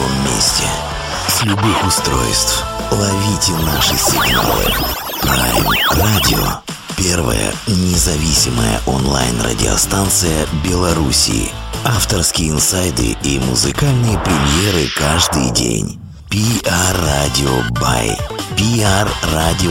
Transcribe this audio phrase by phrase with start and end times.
[0.00, 0.64] любом месте.
[1.28, 2.64] С любых устройств.
[2.90, 4.64] Ловите наши сигналы.
[5.22, 6.46] Prime Radio.
[6.96, 11.50] Первая независимая онлайн-радиостанция Беларуси.
[11.84, 16.00] Авторские инсайды и музыкальные премьеры каждый день.
[16.30, 18.16] PR Radio by
[19.22, 19.70] prradio.by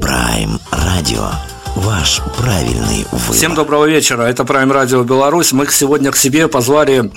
[0.00, 1.32] Prime Radio.
[1.76, 3.32] Ваш правильный выбор.
[3.32, 4.22] Всем доброго вечера.
[4.22, 5.52] Это Prime Radio Беларусь.
[5.52, 7.10] Мы сегодня к себе позвали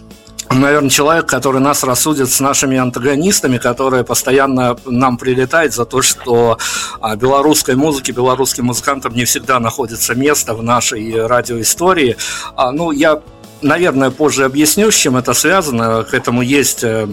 [0.50, 6.58] наверное, человек, который нас рассудит с нашими антагонистами, которые постоянно нам прилетает за то, что
[7.02, 12.18] а, белорусской музыке, белорусским музыкантам не всегда находится место в нашей радиоистории.
[12.56, 13.22] А, ну, я,
[13.62, 16.04] наверное, позже объясню, с чем это связано.
[16.04, 17.08] К этому есть э,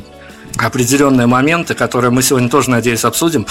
[0.58, 3.46] определенные моменты, которые мы сегодня тоже, надеюсь, обсудим.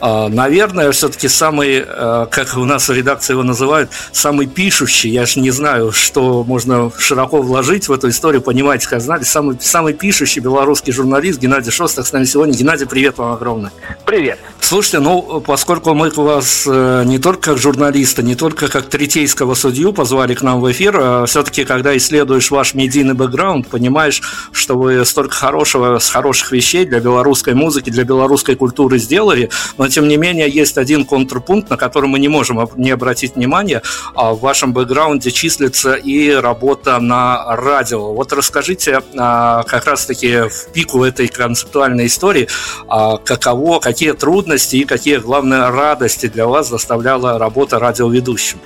[0.00, 5.26] А, наверное, все-таки самый, э, как у нас в редакции его называют, самый пишущий, я
[5.26, 9.94] же не знаю, что можно широко вложить в эту историю, понимаете, как знали, самый, самый
[9.94, 12.54] пишущий белорусский журналист Геннадий Шостак с нами сегодня.
[12.54, 13.72] Геннадий, привет вам огромное.
[14.04, 14.38] Привет.
[14.60, 19.92] Слушайте, ну, поскольку мы вас э, не только как журналиста, не только как третейского судью
[19.92, 25.04] позвали к нам в эфир, а все-таки, когда исследуешь ваш медийный бэкграунд, понимаешь, что вы
[25.04, 26.08] столько хорошего, с
[26.42, 29.48] хороших вещей для белорусской музыки, для белорусской культуры сделали,
[29.78, 33.82] но тем не менее есть один контрпункт, на который мы не можем не обратить внимания.
[34.14, 38.12] А в вашем бэкграунде числится и работа на радио.
[38.12, 42.48] Вот расскажите а, как раз-таки в пику этой концептуальной истории,
[42.88, 48.58] а, каково, какие трудности и какие, главные радости для вас заставляла работа радиоведущим?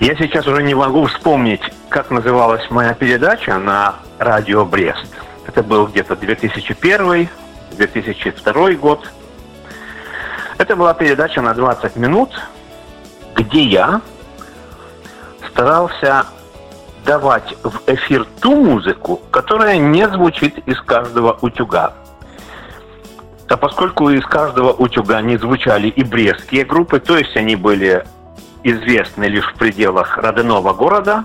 [0.00, 5.23] Я сейчас уже не могу вспомнить, как называлась моя передача на радио Брест.
[5.46, 9.06] Это был где-то 2001-2002 год.
[10.58, 12.30] Это была передача на 20 минут,
[13.34, 14.00] где я
[15.50, 16.26] старался
[17.04, 21.94] давать в эфир ту музыку, которая не звучит из каждого утюга.
[23.48, 28.04] А поскольку из каждого утюга не звучали и брестские группы, то есть они были
[28.62, 31.24] известны лишь в пределах родного города,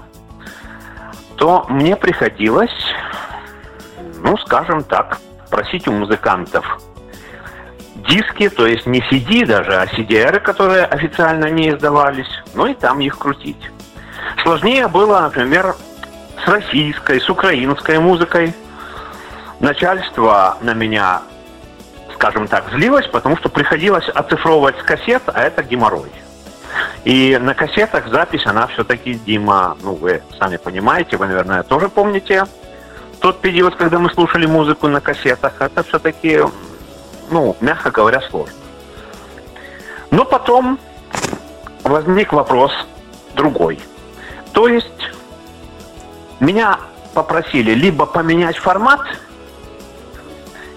[1.37, 2.73] то мне приходилось
[4.23, 5.19] ну, скажем так,
[5.49, 6.65] просить у музыкантов
[8.07, 12.99] диски, то есть не CD даже, а CDR, которые официально не издавались, ну и там
[12.99, 13.69] их крутить.
[14.43, 15.75] Сложнее было, например,
[16.43, 18.53] с российской, с украинской музыкой.
[19.59, 21.21] Начальство на меня,
[22.13, 26.11] скажем так, злилось, потому что приходилось оцифровывать с кассет, а это геморрой.
[27.03, 32.45] И на кассетах запись, она все-таки, Дима, ну вы сами понимаете, вы, наверное, тоже помните,
[33.19, 36.41] тот период, когда мы слушали музыку на кассетах, это все-таки,
[37.29, 38.55] ну, мягко говоря, сложно.
[40.11, 40.79] Но потом
[41.83, 42.71] возник вопрос
[43.35, 43.79] другой.
[44.53, 45.11] То есть
[46.39, 46.79] меня
[47.13, 49.01] попросили либо поменять формат,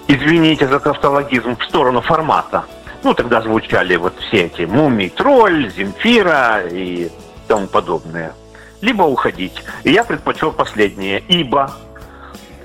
[0.09, 2.65] извините за тавтологизм, в сторону формата.
[3.05, 7.11] Ну, тогда звучали вот все эти «Мумий тролль», «Земфира» и
[7.49, 8.33] тому подобное.
[8.81, 9.63] Либо уходить.
[9.85, 11.73] И я предпочел последнее, ибо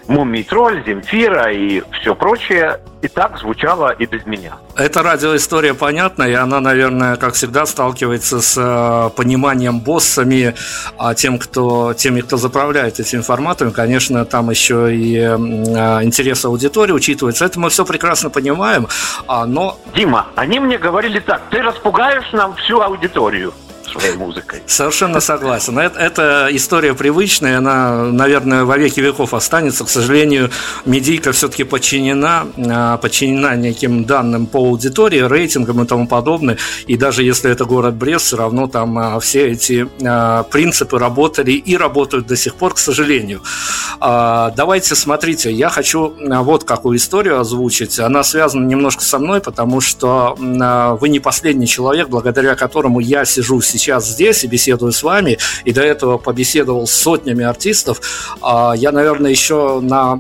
[0.08, 4.54] Мумий тролль, Земфира и все прочее и так звучало и без меня.
[4.76, 10.56] Эта радиоистория понятна, и она, наверное, как всегда, сталкивается с э, пониманием боссами,
[10.98, 15.36] а тем, кто, теми, кто заправляет этими форматами, конечно, там еще и э,
[16.04, 17.46] интерес аудитории учитывается.
[17.46, 18.88] Это мы все прекрасно понимаем,
[19.28, 19.80] а, но...
[19.96, 23.54] Дима, они мне говорили так, ты распугаешь нам всю аудиторию
[23.88, 24.62] своей музыкой.
[24.66, 25.80] Совершенно согласен.
[25.80, 29.86] Это, это история привычная, она, наверное, во веки веков останется.
[29.86, 30.52] К сожалению,
[30.86, 36.58] медийка все-таки подчинена, а, подчинена неким данным по аудитории, рейтингам и тому подобное.
[36.88, 41.52] И даже если это город Брест, все равно там а, все эти а, принципы работали
[41.52, 43.42] и работают до сих пор, к сожалению.
[44.00, 48.00] Давайте, смотрите, я хочу вот какую историю озвучить.
[48.00, 53.62] Она связана немножко со мной, потому что вы не последний человек, благодаря которому я сижу
[53.62, 58.02] сейчас сейчас здесь и беседую с вами, и до этого побеседовал с сотнями артистов,
[58.42, 60.20] а я, наверное, еще на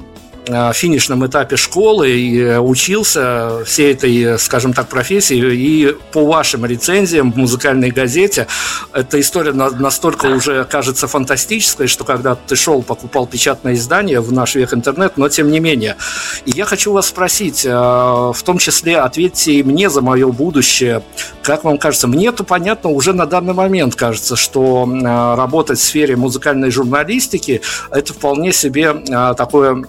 [0.73, 5.37] финишном этапе школы и э, учился всей этой, скажем так, профессии.
[5.37, 8.47] И по вашим рецензиям в музыкальной газете
[8.93, 14.55] эта история настолько уже кажется фантастической, что когда ты шел, покупал печатное издание в наш
[14.55, 15.95] век интернет, но тем не менее.
[16.45, 21.03] И я хочу вас спросить, э, в том числе ответьте и мне за мое будущее.
[21.43, 24.87] Как вам кажется, мне-то понятно уже на данный момент кажется, что
[25.37, 27.61] работать в сфере музыкальной журналистики
[27.91, 28.93] это вполне себе
[29.37, 29.83] такое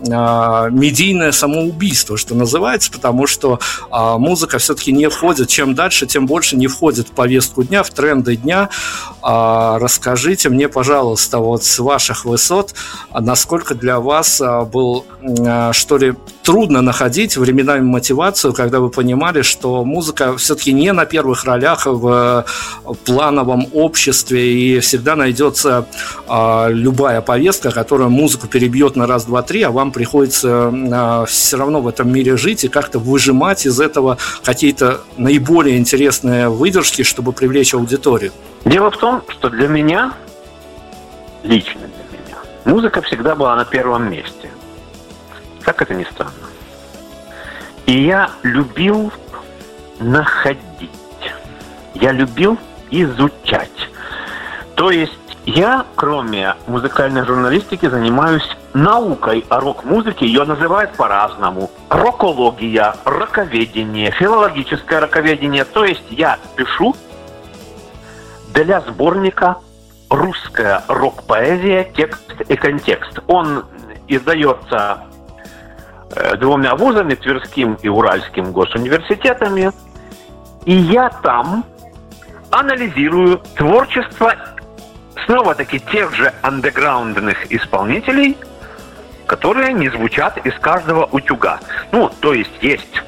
[0.49, 3.61] а, медийное самоубийство, что называется, потому что
[3.91, 7.91] а, музыка все-таки не входит, чем дальше, тем больше не входит в повестку дня, в
[7.91, 8.71] тренды дня.
[9.31, 12.73] А, расскажите мне, пожалуйста, вот с ваших высот,
[13.13, 15.05] насколько для вас а, был,
[15.41, 21.05] а, что ли, трудно находить временами мотивацию, когда вы понимали, что музыка все-таки не на
[21.05, 22.47] первых ролях в
[23.05, 25.87] плановом обществе, и всегда найдется
[26.27, 30.73] любая повестка, которая музыку перебьет на раз, два, три, а вам приходится
[31.29, 37.03] все равно в этом мире жить и как-то выжимать из этого какие-то наиболее интересные выдержки,
[37.03, 38.33] чтобы привлечь аудиторию.
[38.65, 40.13] Дело в том, что для меня,
[41.43, 44.51] лично для меня, музыка всегда была на первом месте.
[45.63, 46.33] Как это ни странно.
[47.87, 49.13] И я любил
[49.99, 50.91] находить.
[51.95, 52.59] Я любил
[52.91, 53.91] изучать.
[54.75, 55.13] То есть
[55.47, 60.27] я, кроме музыкальной журналистики, занимаюсь наукой о рок-музыке.
[60.27, 61.71] Ее называют по-разному.
[61.89, 65.65] Рокология, роковедение, филологическое роковедение.
[65.65, 66.95] То есть я пишу
[68.65, 69.59] для сборника
[70.11, 71.91] «Русская рок-поэзия.
[71.95, 73.19] Текст и контекст».
[73.27, 73.65] Он
[74.09, 75.05] издается
[76.15, 79.71] э, двумя вузами, Тверским и Уральским госуниверситетами.
[80.65, 81.65] И я там
[82.51, 84.35] анализирую творчество
[85.27, 88.37] снова-таки тех же андеграундных исполнителей,
[89.27, 91.61] которые не звучат из каждого утюга.
[91.93, 93.03] Ну, то есть есть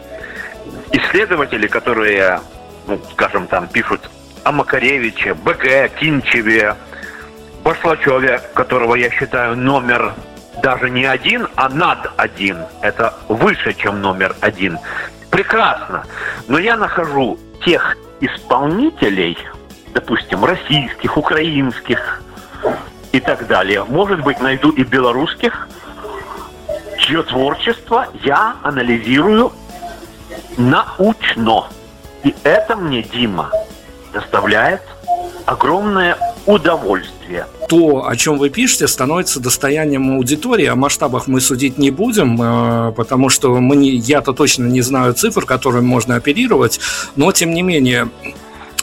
[0.92, 2.40] исследователи, которые,
[2.86, 4.10] ну, скажем, там пишут
[4.44, 6.76] о Макаревиче, БГ, Кинчеве,
[7.62, 10.14] Башлачеве, которого я считаю номер
[10.62, 12.58] даже не один, а над один.
[12.82, 14.78] Это выше, чем номер один.
[15.30, 16.04] Прекрасно.
[16.48, 19.38] Но я нахожу тех исполнителей,
[19.94, 22.22] допустим, российских, украинских
[23.12, 23.84] и так далее.
[23.84, 25.68] Может быть, найду и белорусских,
[26.98, 29.52] чье творчество я анализирую
[30.56, 31.66] научно.
[32.22, 33.50] И это мне, Дима,
[34.12, 34.82] доставляет
[35.46, 36.16] огромное
[36.46, 37.46] удовольствие.
[37.68, 40.66] То, о чем вы пишете, становится достоянием аудитории.
[40.66, 45.14] О масштабах мы судить не будем, э, потому что мы не, я-то точно не знаю
[45.14, 46.80] цифр, которыми можно оперировать,
[47.16, 48.08] но тем не менее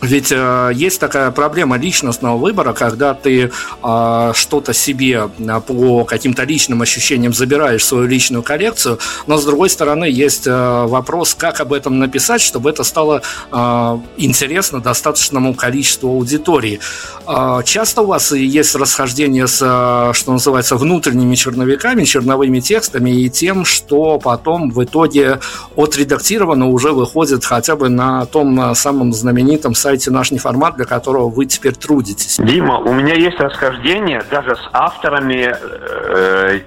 [0.01, 3.51] ведь э, есть такая проблема личностного выбора, когда ты
[3.83, 9.45] э, что-то себе э, по каким-то личным ощущениям забираешь в свою личную коллекцию, но с
[9.45, 15.55] другой стороны есть э, вопрос, как об этом написать, чтобы это стало э, интересно достаточному
[15.55, 16.79] количеству аудитории.
[17.27, 23.29] Э, часто у вас есть расхождение с, э, что называется, внутренними черновиками, черновыми текстами и
[23.29, 25.39] тем, что потом в итоге
[25.75, 30.83] отредактировано уже выходит хотя бы на том э, самом знаменитом сайте сайте наш неформат, для
[30.83, 32.35] которого вы теперь трудитесь.
[32.39, 36.59] Дима, у меня есть расхождение даже с авторами э,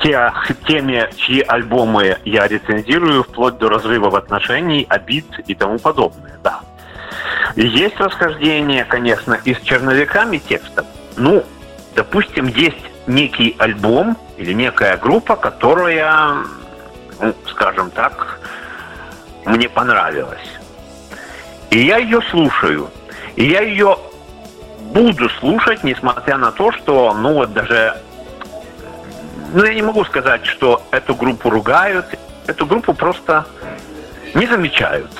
[0.00, 0.32] те,
[0.68, 6.60] теми, чьи альбомы я рецензирую, вплоть до разрывов отношений, обид и тому подобное, да.
[7.56, 10.86] Есть расхождение, конечно, и с черновиками текстов.
[11.16, 11.42] Ну,
[11.96, 16.36] допустим, есть некий альбом или некая группа, которая,
[17.20, 18.38] ну, скажем так,
[19.44, 20.57] мне понравилась.
[21.70, 22.90] И я ее слушаю.
[23.36, 23.98] И я ее
[24.92, 27.94] буду слушать, несмотря на то, что, ну вот даже,
[29.52, 32.06] ну я не могу сказать, что эту группу ругают,
[32.46, 33.46] эту группу просто
[34.34, 35.10] не замечают.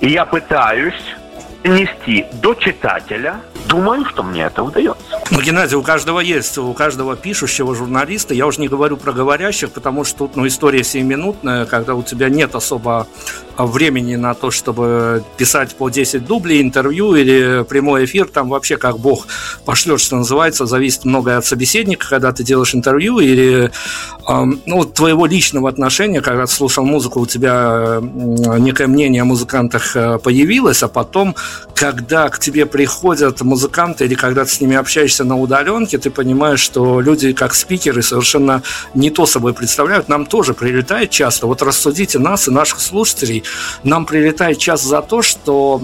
[0.00, 1.16] И я пытаюсь
[1.66, 5.20] нести до читателя Думаю, что мне это удается.
[5.30, 9.72] Ну, Геннадий, у каждого есть, у каждого пишущего журналиста, я уже не говорю про говорящих,
[9.72, 13.08] потому что тут ну, история семиминутная, когда у тебя нет особо
[13.58, 18.98] времени на то, чтобы писать по 10 дублей, интервью или прямой эфир, там вообще как
[18.98, 19.26] бог
[19.64, 23.70] пошлет, что называется, зависит многое от собеседника, когда ты делаешь интервью или
[24.28, 29.96] э, ну, твоего личного отношения, когда ты слушал музыку, у тебя некое мнение о музыкантах
[29.96, 31.34] э, появилось, а потом,
[31.74, 36.60] когда к тебе приходят музыканты, или когда ты с ними общаешься на удаленке, ты понимаешь,
[36.60, 38.62] что люди как спикеры совершенно
[38.94, 40.08] не то собой представляют.
[40.08, 41.46] Нам тоже прилетает часто.
[41.46, 43.44] Вот рассудите нас и наших слушателей.
[43.82, 45.82] Нам прилетает часто за то, что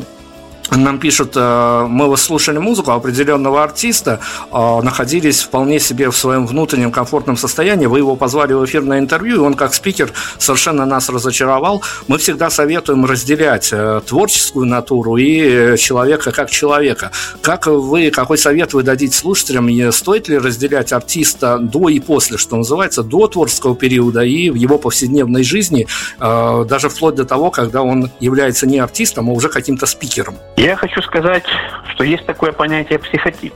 [0.70, 6.46] нам пишут, э, мы вас слушали музыку определенного артиста, э, находились вполне себе в своем
[6.46, 10.86] внутреннем комфортном состоянии, вы его позвали в эфир на интервью, и он как спикер совершенно
[10.86, 11.82] нас разочаровал.
[12.08, 17.10] Мы всегда советуем разделять э, творческую натуру и человека как человека.
[17.42, 22.56] Как вы, какой совет вы дадите слушателям, стоит ли разделять артиста до и после, что
[22.56, 25.86] называется, до творческого периода и в его повседневной жизни,
[26.18, 30.36] даже вплоть до того, когда он является не артистом, а уже каким-то спикером?
[30.56, 31.46] Я хочу сказать,
[31.88, 33.54] что есть такое понятие психотип.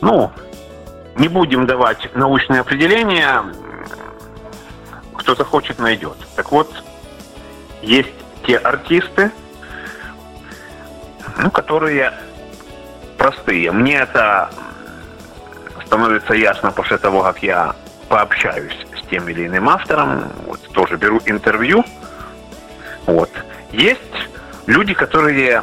[0.00, 0.32] Ну,
[1.16, 3.42] не будем давать научное определение,
[5.16, 6.16] кто захочет, найдет.
[6.36, 6.70] Так вот,
[7.82, 8.12] есть
[8.46, 9.30] те артисты,
[11.38, 12.12] ну, которые
[13.16, 13.70] простые.
[13.70, 14.50] Мне это
[15.86, 17.74] становится ясно после того, как я
[18.08, 21.84] пообщаюсь с тем или иным автором, вот, тоже беру интервью.
[23.06, 23.30] Вот.
[23.72, 24.00] Есть
[24.70, 25.62] люди, которые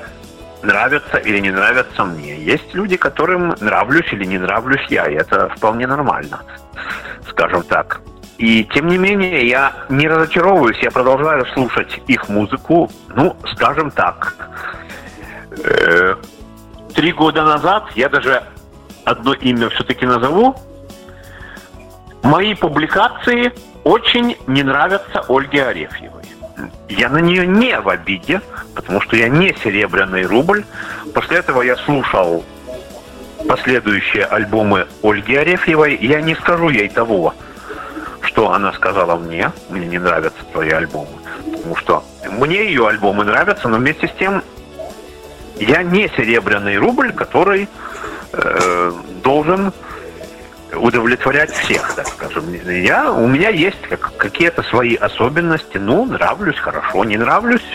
[0.62, 2.36] нравятся или не нравятся мне.
[2.36, 6.42] Есть люди, которым нравлюсь или не нравлюсь я, и это вполне нормально,
[7.30, 8.02] скажем так.
[8.38, 14.36] И тем не менее, я не разочаровываюсь, я продолжаю слушать их музыку, ну, скажем так.
[15.64, 16.16] Э,
[16.94, 18.44] три года назад, я даже
[19.06, 20.56] одно имя все-таки назову,
[22.24, 26.17] мои публикации очень не нравятся Ольге Арефьевой.
[26.90, 28.42] Я на нее не в обиде,
[28.74, 30.66] потому что я не серебряный рубль.
[31.14, 32.44] После этого я слушал
[33.48, 35.96] последующие альбомы Ольги Арефьевой.
[35.98, 37.34] Я не скажу ей того,
[38.22, 39.52] что она сказала мне.
[39.70, 41.10] Мне не нравятся твои альбомы.
[41.52, 44.44] Потому что мне ее альбомы нравятся, но вместе с тем
[45.60, 47.68] я не серебряный рубль, который
[48.34, 48.92] э,
[49.24, 49.74] должен
[50.74, 52.46] удовлетворять всех, так скажем.
[52.66, 55.78] Я, у меня есть как, какие-то свои особенности.
[55.78, 57.66] Ну, нравлюсь, хорошо, не нравлюсь.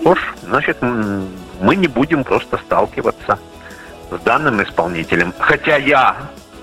[0.00, 3.38] Что ж, значит, мы не будем просто сталкиваться
[4.10, 5.32] с данным исполнителем.
[5.38, 6.16] Хотя я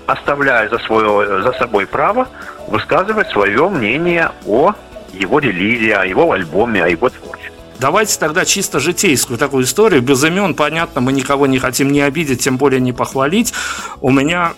[0.06, 2.28] оставляю за, свое, за собой право
[2.68, 4.74] высказывать свое мнение о
[5.12, 7.52] его релизе, о его альбоме, о его творчестве.
[7.78, 10.02] Давайте тогда чисто житейскую такую историю.
[10.02, 13.52] Без имен, понятно, мы никого не хотим не обидеть, тем более не похвалить.
[14.00, 14.52] У меня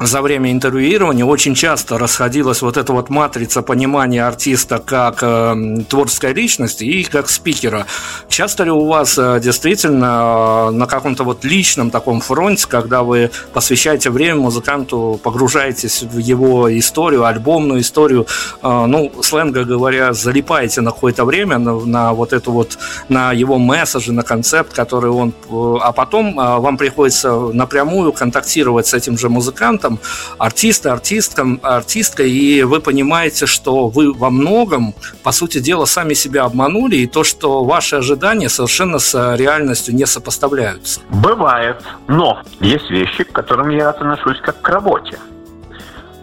[0.00, 6.32] за время интервьюирования очень часто расходилась вот эта вот матрица понимания артиста как э, творческой
[6.32, 7.86] личности и как спикера.
[8.28, 13.30] Часто ли у вас э, действительно э, на каком-то вот личном таком фронте, когда вы
[13.52, 18.26] посвящаете время музыканту, погружаетесь в его историю, альбомную историю,
[18.62, 22.78] э, ну, сленга говоря, залипаете на какое-то время на, на вот эту вот,
[23.10, 25.34] на его месседжи, на концепт, который он...
[25.50, 29.89] Э, а потом э, вам приходится напрямую контактировать с этим же музыкантом,
[30.38, 36.14] артистом, артиста, артистком, артисткой, и вы понимаете, что вы во многом, по сути дела, сами
[36.14, 41.00] себя обманули, и то, что ваши ожидания совершенно с реальностью не сопоставляются.
[41.08, 45.18] Бывает, но есть вещи, к которым я отношусь как к работе.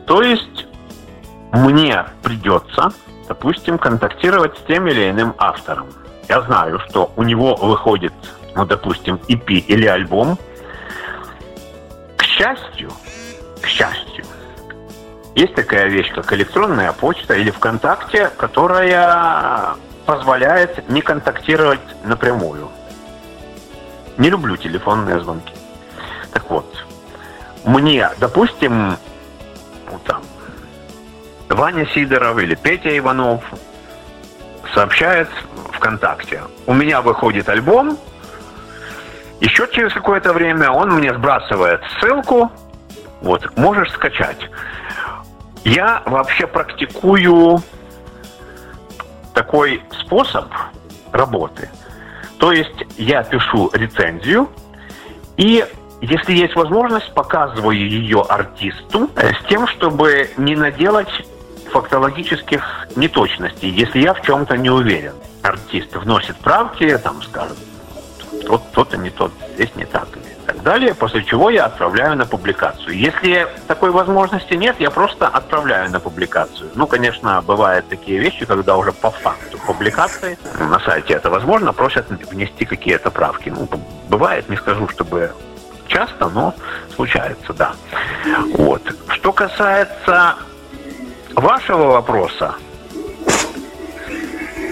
[0.06, 0.68] То есть
[1.52, 2.92] мне придется,
[3.28, 5.88] допустим, контактировать с тем или иным автором.
[6.30, 8.14] Я знаю, что у него выходит,
[8.56, 10.38] ну, допустим, EP или альбом.
[12.16, 12.92] К счастью,
[13.68, 14.26] счастью.
[15.36, 22.70] Есть такая вещь, как электронная почта или ВКонтакте, которая позволяет не контактировать напрямую.
[24.18, 25.54] Не люблю телефонные звонки.
[26.34, 26.66] Так вот,
[27.66, 28.98] мне, допустим,
[29.92, 30.24] ну, там,
[31.50, 33.44] Ваня Сидоров или Петя Иванов
[34.74, 35.30] сообщает
[35.74, 36.42] ВКонтакте.
[36.66, 37.98] У меня выходит альбом,
[39.40, 42.52] еще через какое-то время он мне сбрасывает ссылку,
[43.22, 44.50] вот, можешь скачать.
[45.64, 47.62] Я вообще практикую
[49.34, 50.46] такой способ
[51.12, 51.70] работы.
[52.40, 54.50] То есть я пишу рецензию
[55.36, 55.66] и
[56.02, 61.10] если есть возможность, показываю ее артисту с тем, чтобы не наделать
[61.72, 65.14] фактологических неточностей, если я в чем-то не уверен.
[65.42, 67.58] Артист вносит правки, там, скажет,
[68.46, 70.08] тот, то-то не тот, здесь не так
[70.48, 72.98] так далее, после чего я отправляю на публикацию.
[72.98, 76.70] Если такой возможности нет, я просто отправляю на публикацию.
[76.74, 82.10] Ну, конечно, бывают такие вещи, когда уже по факту публикации на сайте это возможно, просят
[82.32, 83.50] внести какие-то правки.
[83.50, 83.68] Ну,
[84.08, 85.32] бывает, не скажу, чтобы
[85.88, 86.56] часто, но
[86.96, 87.74] случается, да.
[88.54, 88.82] Вот.
[89.10, 90.36] Что касается
[91.36, 92.56] вашего вопроса,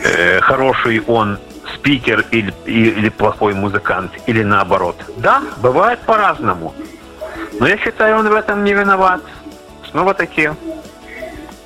[0.06, 1.38] э, хороший он
[1.76, 4.96] спикер или, или плохой музыкант, или наоборот.
[5.18, 6.74] Да, бывает по-разному.
[7.60, 9.22] Но я считаю, он в этом не виноват.
[9.92, 10.50] Снова-таки,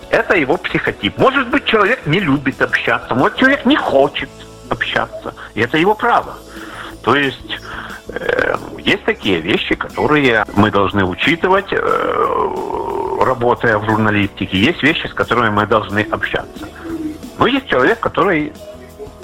[0.09, 1.17] это его психотип.
[1.17, 4.29] Может быть, человек не любит общаться, может, человек не хочет
[4.69, 5.33] общаться.
[5.55, 6.37] И это его право.
[7.03, 7.59] То есть
[8.09, 14.57] э, есть такие вещи, которые мы должны учитывать, э, работая в журналистике.
[14.57, 16.67] Есть вещи, с которыми мы должны общаться.
[17.37, 18.51] Но есть человек, который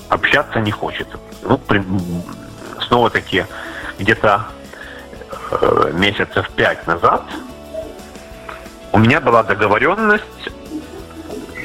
[0.09, 1.07] общаться не хочет.
[1.43, 1.83] Ну, при,
[2.87, 3.45] снова-таки,
[3.99, 4.47] где-то
[5.51, 7.23] э, месяцев пять назад
[8.91, 10.23] у меня была договоренность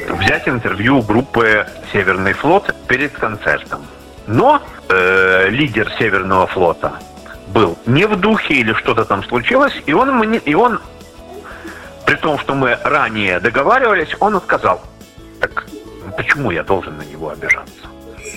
[0.08, 3.86] взять интервью группы «Северный флот» перед концертом.
[4.26, 6.94] Но э, лидер Северного флота
[7.48, 10.80] был не в духе или что-то там случилось, и он, мне, и он,
[12.06, 14.80] при том, что мы ранее договаривались, он отказал.
[15.40, 15.66] Так
[16.16, 17.79] почему я должен на него обижаться?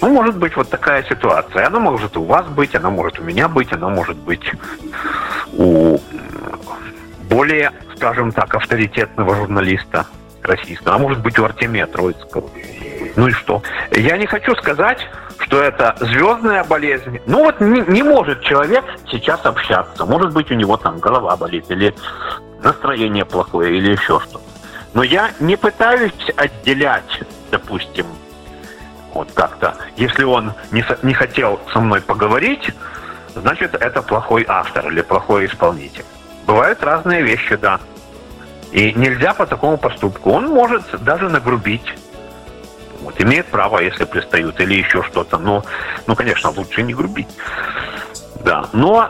[0.03, 1.65] Ну, может быть вот такая ситуация.
[1.65, 4.43] Она может у вас быть, она может у меня быть, она может быть
[5.53, 5.97] у
[7.29, 10.05] более, скажем так, авторитетного журналиста
[10.41, 12.49] российского, а может быть у Артемия Троицкого.
[13.15, 13.63] Ну и что?
[13.91, 14.99] Я не хочу сказать,
[15.37, 17.21] что это звездная болезнь.
[17.25, 20.05] Ну вот не, не может человек сейчас общаться.
[20.05, 21.95] Может быть, у него там голова болит, или
[22.61, 24.41] настроение плохое, или еще что-то.
[24.93, 28.05] Но я не пытаюсь отделять, допустим,
[29.13, 32.71] вот как-то, если он не, не хотел со мной поговорить,
[33.35, 36.05] значит, это плохой автор или плохой исполнитель.
[36.45, 37.79] Бывают разные вещи, да.
[38.71, 40.31] И нельзя по такому поступку.
[40.31, 41.93] Он может даже нагрубить.
[43.01, 45.37] Вот, имеет право, если пристают, или еще что-то.
[45.37, 45.63] Но,
[46.07, 47.27] ну, конечно, лучше не грубить.
[48.43, 48.65] Да.
[48.73, 49.09] Но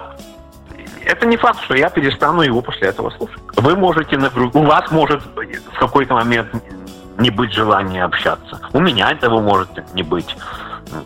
[1.06, 3.42] это не факт, что я перестану его после этого слушать.
[3.56, 4.56] Вы можете нагрубить.
[4.56, 6.50] У вас может в какой-то момент
[7.18, 8.60] не быть желания общаться.
[8.74, 10.36] У меня этого может не быть.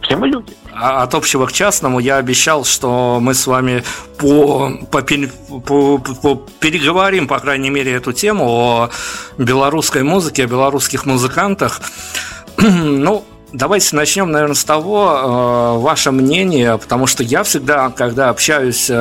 [0.01, 0.53] Все мы люди.
[0.73, 3.83] А от общего к частному я обещал, что мы с вами
[4.17, 8.89] по, по, по, по, переговорим, по крайней мере, эту тему о
[9.37, 11.81] белорусской музыке, о белорусских музыкантах.
[12.57, 13.23] ну,
[13.57, 18.93] Давайте начнем, наверное, с того, э, ваше мнение, потому что я всегда, когда общаюсь, э,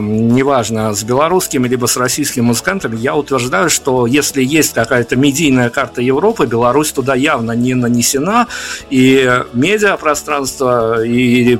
[0.00, 6.02] неважно, с белорусскими либо с российскими музыкантами, я утверждаю, что если есть какая-то медийная карта
[6.02, 8.46] Европы, Беларусь туда явно не нанесена,
[8.90, 11.58] и медиапространство, и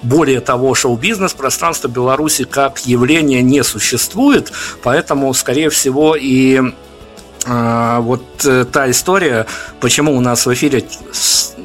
[0.00, 4.50] более того, шоу-бизнес пространство Беларуси как явление не существует,
[4.82, 6.72] поэтому, скорее всего, и
[7.46, 9.46] вот э, та история,
[9.80, 10.84] почему у нас в эфире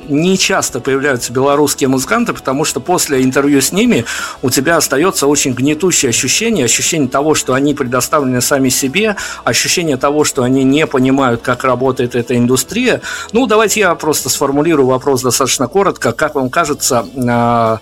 [0.07, 4.05] не часто появляются белорусские музыканты, потому что после интервью с ними
[4.41, 10.23] у тебя остается очень гнетущее ощущение, ощущение того, что они предоставлены сами себе, ощущение того,
[10.23, 13.01] что они не понимают, как работает эта индустрия.
[13.31, 16.11] Ну, давайте я просто сформулирую вопрос достаточно коротко.
[16.11, 17.79] Как вам кажется, а,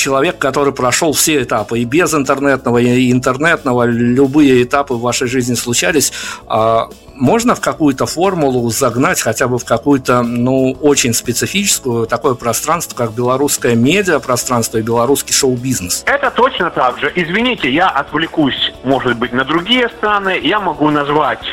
[0.00, 5.54] человек, который прошел все этапы, и без интернетного, и интернетного, любые этапы в вашей жизни
[5.54, 6.12] случались,
[6.46, 12.96] а, можно в какую-то формулу загнать хотя бы в какую-то, ну, очень специфическую такое пространство,
[12.96, 16.02] как белорусское медиапространство и белорусский шоу-бизнес?
[16.06, 17.12] Это точно так же.
[17.14, 20.40] Извините, я отвлекусь, может быть, на другие страны.
[20.42, 21.44] Я могу назвать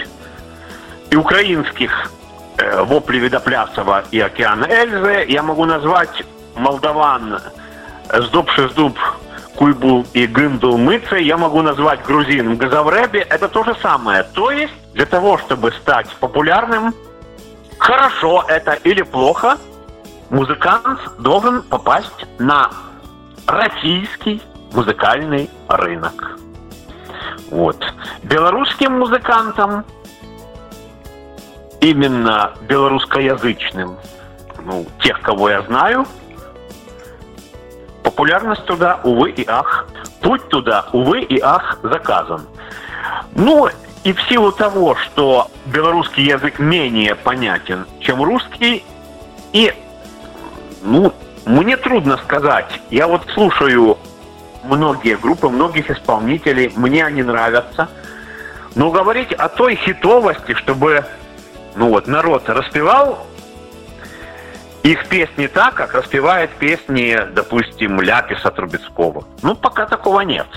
[1.09, 1.91] и украинских
[2.57, 5.25] э, Вопли Видоплясова и Океана Эльзы.
[5.27, 6.23] Я могу назвать
[6.55, 7.39] молдаван
[8.13, 8.97] Сдуб Шиздуб
[9.55, 13.21] Куйбу и Гындул Мыце я могу назвать грузин в Газавребе.
[13.21, 14.23] Это то же самое.
[14.23, 16.93] То есть для того, чтобы стать популярным,
[17.79, 19.57] хорошо это или плохо,
[20.29, 22.69] музыкант должен попасть на
[23.47, 24.41] российский
[24.73, 26.37] музыкальный рынок.
[27.49, 27.83] Вот.
[28.23, 29.85] Белорусским музыкантам,
[31.81, 33.97] именно белорусскоязычным,
[34.63, 36.05] ну, тех, кого я знаю,
[38.07, 39.85] Популярность туда, увы и ах.
[40.21, 42.47] Путь туда, увы и ах, заказан.
[43.33, 43.67] Ну,
[44.05, 48.85] и в силу того, что белорусский язык менее понятен, чем русский,
[49.51, 49.73] и,
[50.83, 51.11] ну,
[51.45, 52.79] мне трудно сказать.
[52.89, 53.97] Я вот слушаю
[54.63, 57.89] многие группы, многих исполнителей, мне они нравятся.
[58.75, 61.03] Но говорить о той хитовости, чтобы,
[61.75, 63.27] ну вот, народ распевал
[64.91, 69.25] их песни так, как распевает песни, допустим, Ляписа Трубецкого.
[69.41, 70.47] Ну, пока такого нет.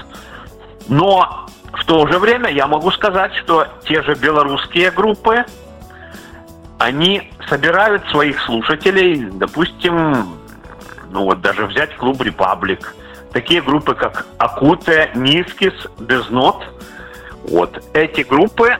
[0.88, 5.44] Но в то же время я могу сказать, что те же белорусские группы,
[6.78, 10.38] они собирают своих слушателей, допустим,
[11.10, 12.94] ну вот даже взять клуб «Репаблик»,
[13.32, 16.64] такие группы, как «Акуте», «Нискис», «Безнот»,
[17.48, 18.78] вот эти группы,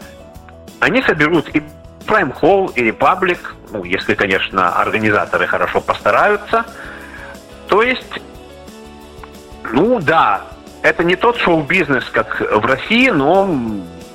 [0.79, 1.63] они соберут и
[2.07, 3.39] Prime Hall и Republic,
[3.73, 6.65] ну, если, конечно, организаторы хорошо постараются.
[7.69, 8.21] То есть,
[9.73, 10.43] ну да,
[10.83, 13.47] это не тот шоу-бизнес, как в России, но,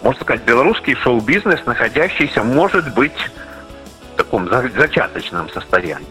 [0.01, 3.17] можно сказать, белорусский шоу-бизнес, находящийся, может быть,
[4.13, 6.07] в таком зачаточном состоянии.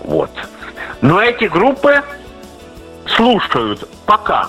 [0.00, 0.30] Вот.
[1.00, 2.02] Но эти группы
[3.06, 4.48] слушают пока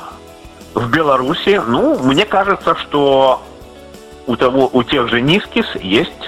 [0.73, 3.43] в Беларуси, ну, мне кажется, что
[4.25, 6.22] у, того, у тех же Нискис есть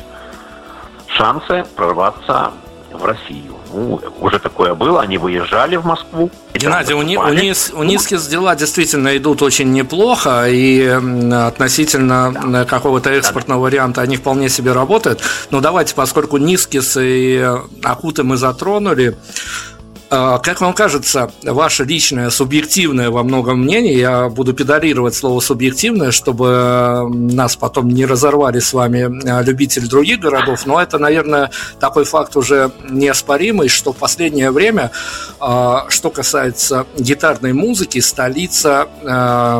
[1.16, 2.52] шансы прорваться
[2.92, 3.56] в Россию.
[3.74, 6.32] Ну, уже такое было, они выезжали в Москву.
[6.54, 12.66] Геннадий, у, у, Нис, у Нискис дела действительно идут очень неплохо, и относительно да.
[12.66, 13.64] какого-то экспортного да.
[13.64, 15.22] варианта они вполне себе работают.
[15.52, 17.46] Но давайте, поскольку Нискис и
[17.84, 19.18] Акуты мы затронули,
[20.10, 27.10] как вам кажется, ваше личное, субъективное во многом мнение, я буду педалировать слово субъективное, чтобы
[27.12, 32.36] нас потом не разорвали с вами а, любители других городов, но это, наверное, такой факт
[32.36, 34.92] уже неоспоримый, что в последнее время,
[35.40, 38.88] а, что касается гитарной музыки, столица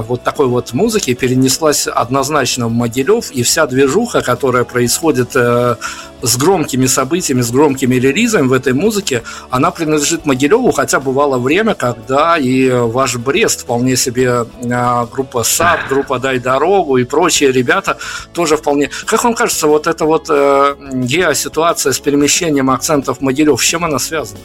[0.08, 5.76] вот такой вот музыки перенеслась однозначно в Могилев, и вся движуха, которая происходит э,
[6.22, 10.35] с громкими событиями, с громкими релизами в этой музыке, она принадлежит Могилеву,
[10.72, 16.98] хотя бывало время, когда и ваш Брест, вполне себе а, группа САД, группа Дай Дорогу
[16.98, 17.98] и прочие ребята
[18.34, 18.90] тоже вполне...
[19.06, 24.00] Как вам кажется, вот эта вот э, геоситуация с перемещением акцентов Могилев, с чем она
[24.00, 24.40] связана?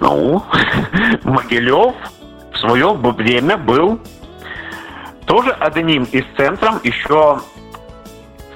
[0.00, 0.42] Ну,
[1.24, 1.94] Могилев
[2.52, 4.00] в свое время был
[5.26, 7.40] тоже одним из центров еще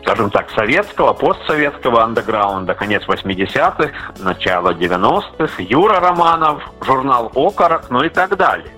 [0.02, 8.08] скажем так, советского, постсоветского андеграунда, конец 80-х, начало 90-х, Юра Романов, журнал «Окорок», ну и
[8.08, 8.72] так далее.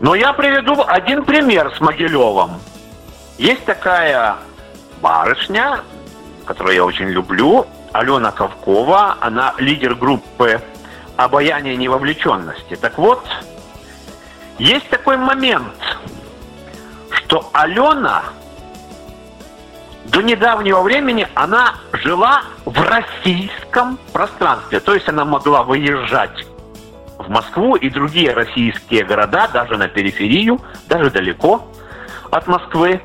[0.00, 2.50] Но я приведу один пример с Могилевым.
[3.38, 4.36] Есть такая
[5.00, 5.80] барышня,
[6.44, 10.60] которую я очень люблю, Алена Ковкова, она лидер группы
[11.16, 12.74] «Обаяние невовлеченности».
[12.74, 13.24] Так вот,
[14.58, 15.76] есть такой момент,
[17.10, 18.24] что Алена
[20.14, 24.78] до недавнего времени она жила в российском пространстве.
[24.78, 26.46] То есть она могла выезжать
[27.18, 31.66] в Москву и другие российские города, даже на периферию, даже далеко
[32.30, 33.02] от Москвы.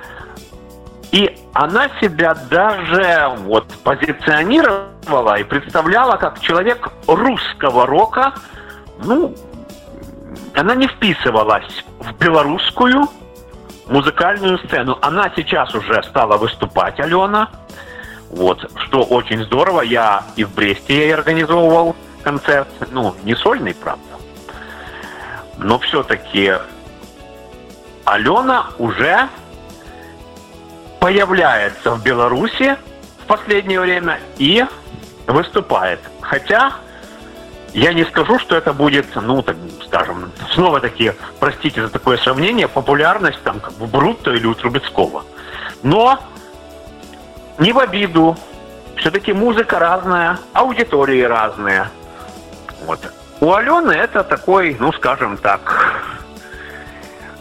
[1.11, 8.35] И она себя даже вот позиционировала и представляла как человек русского рока.
[9.03, 9.33] Ну,
[10.53, 13.07] она не вписывалась в белорусскую
[13.89, 14.97] музыкальную сцену.
[15.01, 17.49] Она сейчас уже стала выступать, Алена.
[18.29, 19.81] Вот, что очень здорово.
[19.81, 22.69] Я и в Бресте ей организовывал концерт.
[22.91, 24.03] Ну, не сольный, правда.
[25.57, 26.53] Но все-таки
[28.05, 29.27] Алена уже
[30.99, 32.77] появляется в Беларуси
[33.23, 34.63] в последнее время и
[35.27, 35.99] выступает.
[36.21, 36.73] Хотя
[37.73, 39.55] я не скажу, что это будет, ну, так,
[39.89, 45.23] скажем, снова таки, простите за такое сравнение, популярность там как бы Брутто или у Трубецкого.
[45.81, 46.19] Но
[47.57, 48.37] не в обиду.
[48.97, 51.87] Все-таки музыка разная, аудитории разные.
[52.85, 52.99] Вот.
[53.39, 56.03] У Алены это такой, ну, скажем так,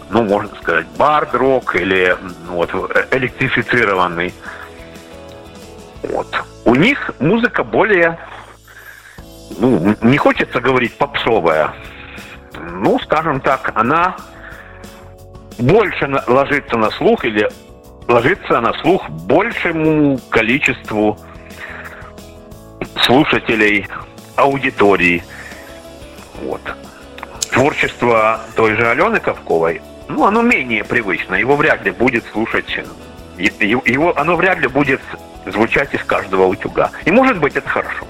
[0.08, 2.70] ну, можно сказать, бард-рок или ну, вот,
[3.10, 4.32] электрифицированный.
[6.04, 6.28] Вот.
[6.64, 8.18] У них музыка более
[9.58, 11.74] ну, не хочется говорить попсовая,
[12.70, 14.16] ну, скажем так, она
[15.58, 17.48] больше ложится на слух или
[18.06, 21.18] ложится на слух большему количеству
[23.02, 23.86] слушателей,
[24.36, 25.22] аудитории.
[26.42, 26.60] Вот.
[27.50, 31.34] Творчество той же Алены Ковковой, ну, оно менее привычно.
[31.34, 32.78] Его вряд ли будет слушать,
[33.36, 35.00] его, оно вряд ли будет
[35.46, 36.90] звучать из каждого утюга.
[37.04, 38.06] И может быть это хорошо.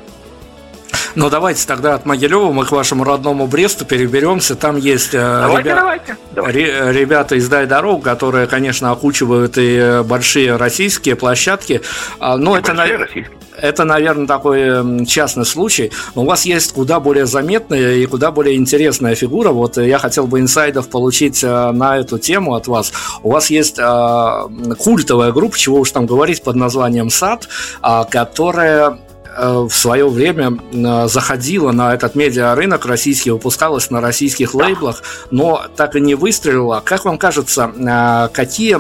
[1.14, 4.55] Ну, давайте тогда от Могилева мы к вашему родному Бресту переберемся.
[4.55, 5.77] Там есть э, давайте, ребя...
[5.77, 6.92] давайте, давайте.
[6.92, 11.83] ребята из «Дай дорог», которые, конечно, окучивают и большие российские площадки.
[12.18, 13.29] А, но и это, большие
[13.61, 15.90] это, наверное, такой частный случай.
[16.14, 19.51] Но у вас есть куда более заметная и куда более интересная фигура.
[19.51, 22.92] Вот я хотел бы инсайдов получить э, на эту тему от вас.
[23.23, 27.49] У вас есть э, культовая группа, чего уж там говорить, под названием «Сад»,
[27.83, 28.97] э, которая Э,
[29.38, 35.96] в свое время э, заходила на этот медиарынок российский, выпускалась на российских лейблах, но так
[35.96, 36.83] и не выстрелила.
[36.85, 38.79] Как вам кажется, э, какие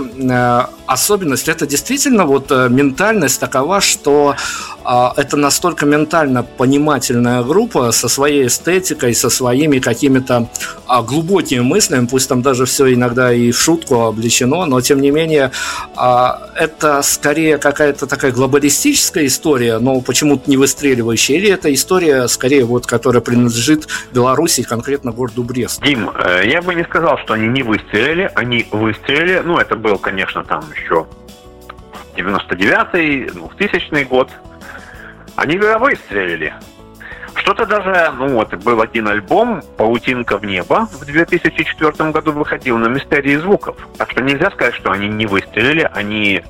[0.86, 1.50] особенности?
[1.50, 4.34] Это действительно вот ментальность такова, что
[4.84, 10.48] это настолько ментально понимательная группа со своей эстетикой, со своими какими-то
[11.06, 15.52] глубокими мыслями, пусть там даже все иногда и в шутку обличено, но тем не менее
[15.94, 22.86] это скорее какая-то такая глобалистическая история, но почему-то не выстреливающая, или это история, скорее, вот,
[22.86, 25.82] которая принадлежит Беларуси, конкретно городу Брест?
[25.82, 29.98] Дим, э, я бы не сказал, что они не выстрелили, они выстрелили, ну, это был,
[29.98, 31.06] конечно, там еще
[32.16, 34.30] 99-й, 2000 год,
[35.36, 36.54] они выстрелили.
[37.34, 42.88] Что-то даже, ну вот, был один альбом «Паутинка в небо» в 2004 году выходил на
[42.88, 43.76] «Мистерии звуков».
[43.96, 46.42] Так что нельзя сказать, что они не выстрелили, они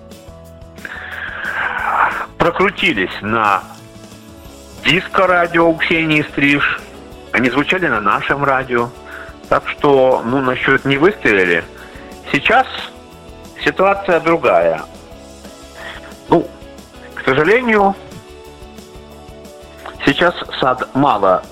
[2.39, 3.63] прокрутились на
[4.89, 6.81] диско-радио у Ксении Стриж.
[7.33, 8.89] Они звучали на нашем радио.
[9.51, 11.63] Так что, ну, насчет не выстрелили.
[12.33, 12.67] Сейчас
[13.63, 14.83] ситуация другая.
[16.31, 16.49] Ну,
[17.15, 17.95] к сожалению,
[20.07, 21.43] сейчас сад мало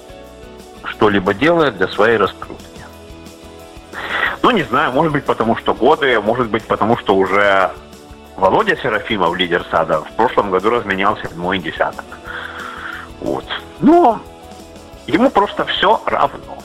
[0.84, 2.64] что-либо делает для своей раскрутки.
[4.42, 7.70] Ну, не знаю, может быть, потому что годы, может быть, потому что уже
[8.36, 12.04] Володя Серафимов, лидер сада, в прошлом году разменялся в мой десяток.
[13.26, 13.44] Вот.
[13.80, 14.22] Но
[15.08, 16.62] ему просто все равно.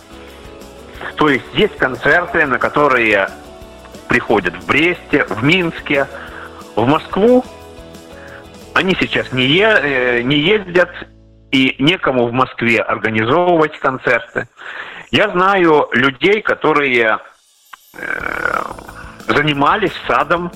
[1.15, 3.29] То есть есть концерты, на которые
[4.07, 6.07] приходят в Бресте, в Минске,
[6.75, 7.43] в Москву.
[8.75, 10.91] Они сейчас не, е, э, не ездят,
[11.49, 14.47] и некому в Москве организовывать концерты.
[15.09, 17.17] Я знаю людей, которые
[17.97, 18.61] э,
[19.27, 20.51] занимались садом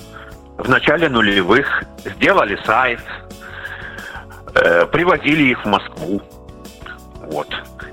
[0.56, 3.00] в начале нулевых, сделали сайт,
[4.56, 6.22] э, привозили их в Москву.
[7.20, 7.48] Вот.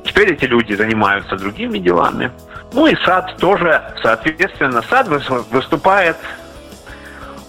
[0.06, 2.32] Теперь эти люди занимаются другими делами.
[2.73, 6.17] Ну и сад тоже, соответственно, сад выступает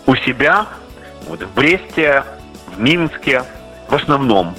[0.07, 0.66] у себя
[1.29, 2.24] вот, в Бресте,
[2.74, 3.44] в Минске,
[3.88, 4.55] в основном.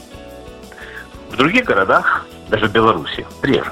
[1.31, 3.71] В других городах, даже в Беларуси, реже.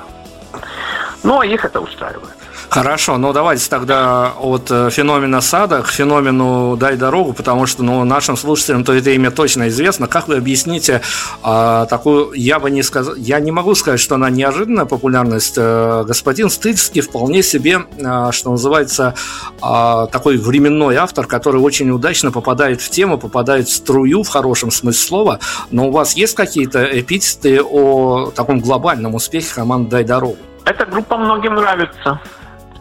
[1.24, 2.43] Но их это устраивает.
[2.74, 8.04] Хорошо, ну давайте тогда от э, феномена сада к феномену «Дай дорогу», потому что ну,
[8.04, 10.08] нашим слушателям то это имя точно известно.
[10.08, 11.04] Как вы объясните
[11.44, 15.54] а, такую, я бы не сказал, я не могу сказать, что она неожиданная популярность.
[15.56, 19.14] А, господин Стыльский вполне себе, а, что называется,
[19.62, 24.72] а, такой временной автор, который очень удачно попадает в тему, попадает в струю в хорошем
[24.72, 25.40] смысле слова.
[25.70, 30.40] Но у вас есть какие-то эпитеты о таком глобальном успехе команды «Дай дорогу»?
[30.66, 32.20] Эта группа многим нравится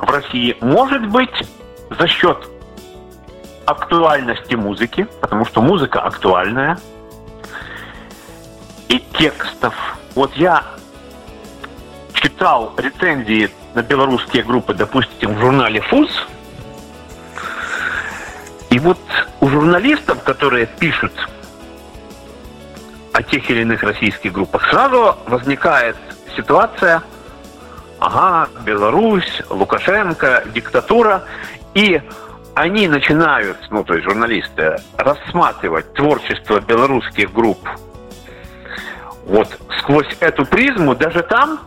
[0.03, 0.57] в России.
[0.61, 1.49] Может быть,
[1.99, 2.37] за счет
[3.65, 6.79] актуальности музыки, потому что музыка актуальная,
[8.89, 9.75] и текстов.
[10.15, 10.65] Вот я
[12.13, 16.11] читал рецензии на белорусские группы, допустим, в журнале «Фуз»,
[18.69, 18.99] и вот
[19.41, 21.13] у журналистов, которые пишут
[23.13, 25.97] о тех или иных российских группах, сразу возникает
[26.35, 27.03] ситуация–
[28.07, 31.25] ага, Беларусь, Лукашенко, диктатура.
[31.75, 32.03] И
[32.55, 37.59] они начинают, ну, то есть журналисты, рассматривать творчество белорусских групп
[39.25, 41.61] вот сквозь эту призму, даже там,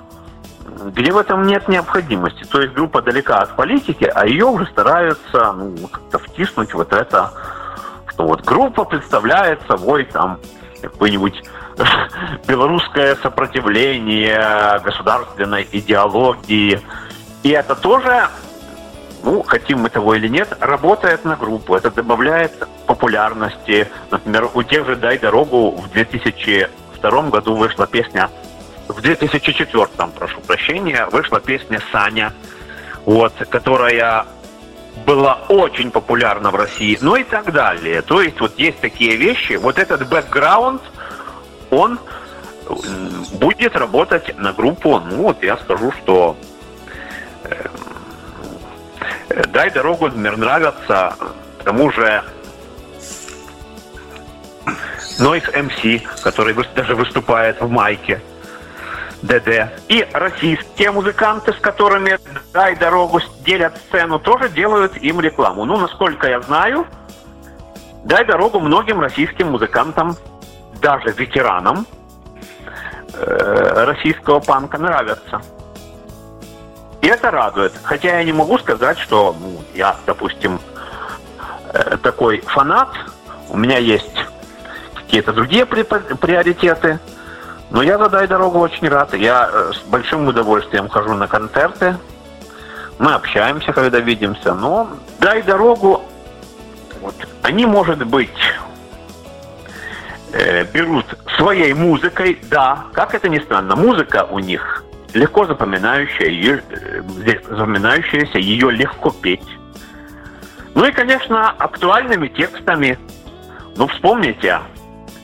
[0.86, 2.44] где в этом нет необходимости.
[2.44, 7.32] То есть группа далека от политики, а ее уже стараются ну, как-то втиснуть вот это,
[8.10, 10.40] что вот группа представляет собой там
[10.90, 11.44] какой-нибудь
[12.48, 16.80] белорусское сопротивление государственной идеологии.
[17.44, 18.30] И это тоже,
[19.24, 21.76] ну, хотим мы того или нет, работает на группу.
[21.76, 23.88] Это добавляет популярности.
[24.12, 28.30] Например, у тех же «Дай дорогу» в 2002 году вышла песня
[28.88, 32.34] в 2004, прошу прощения, вышла песня «Саня»,
[33.06, 34.26] вот, которая
[35.06, 38.02] была очень популярна в России, ну и так далее.
[38.02, 40.82] То есть вот есть такие вещи, вот этот бэкграунд–
[41.76, 42.00] он
[43.34, 46.38] будет работать на группу, ну вот я скажу, что
[47.44, 47.68] э,
[49.50, 51.16] дай дорогу мне нравятся
[51.64, 52.24] тому же
[55.20, 58.22] Noise MC, который даже выступает в майке.
[59.26, 59.72] ДД.
[59.88, 62.18] И российские музыканты, с которыми
[62.54, 65.66] «Дай дорогу» делят сцену, тоже делают им рекламу.
[65.66, 66.86] Ну, насколько я знаю,
[68.04, 70.16] «Дай дорогу» многим российским музыкантам
[70.82, 71.88] даже ветеранам
[73.14, 75.42] э, российского панка нравятся.
[77.02, 77.74] И это радует.
[77.84, 80.60] Хотя я не могу сказать, что ну, я, допустим,
[81.74, 82.90] э, такой фанат,
[83.50, 84.26] у меня есть
[84.96, 87.00] какие-то другие приоритеты,
[87.72, 89.14] но я за «Дай дорогу» очень рад.
[89.14, 91.98] Я э, с большим удовольствием хожу на концерты,
[92.98, 96.04] мы общаемся, когда видимся, но «Дай дорогу»,
[97.02, 98.30] вот, они, может быть,
[100.32, 101.06] э, берут
[101.38, 107.02] своей музыкой, да, как это ни странно, музыка у них легко запоминающая, э,
[107.50, 109.48] запоминающаяся, ее легко петь.
[110.74, 113.00] Ну и, конечно, актуальными текстами.
[113.78, 114.60] Ну, вспомните,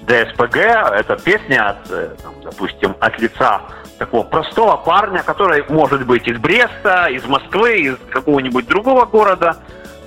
[0.01, 3.61] ДСПГ– это песня, от, э, там, допустим, от лица
[3.97, 9.57] такого простого парня, который может быть из Бреста, из Москвы, из какого-нибудь другого города.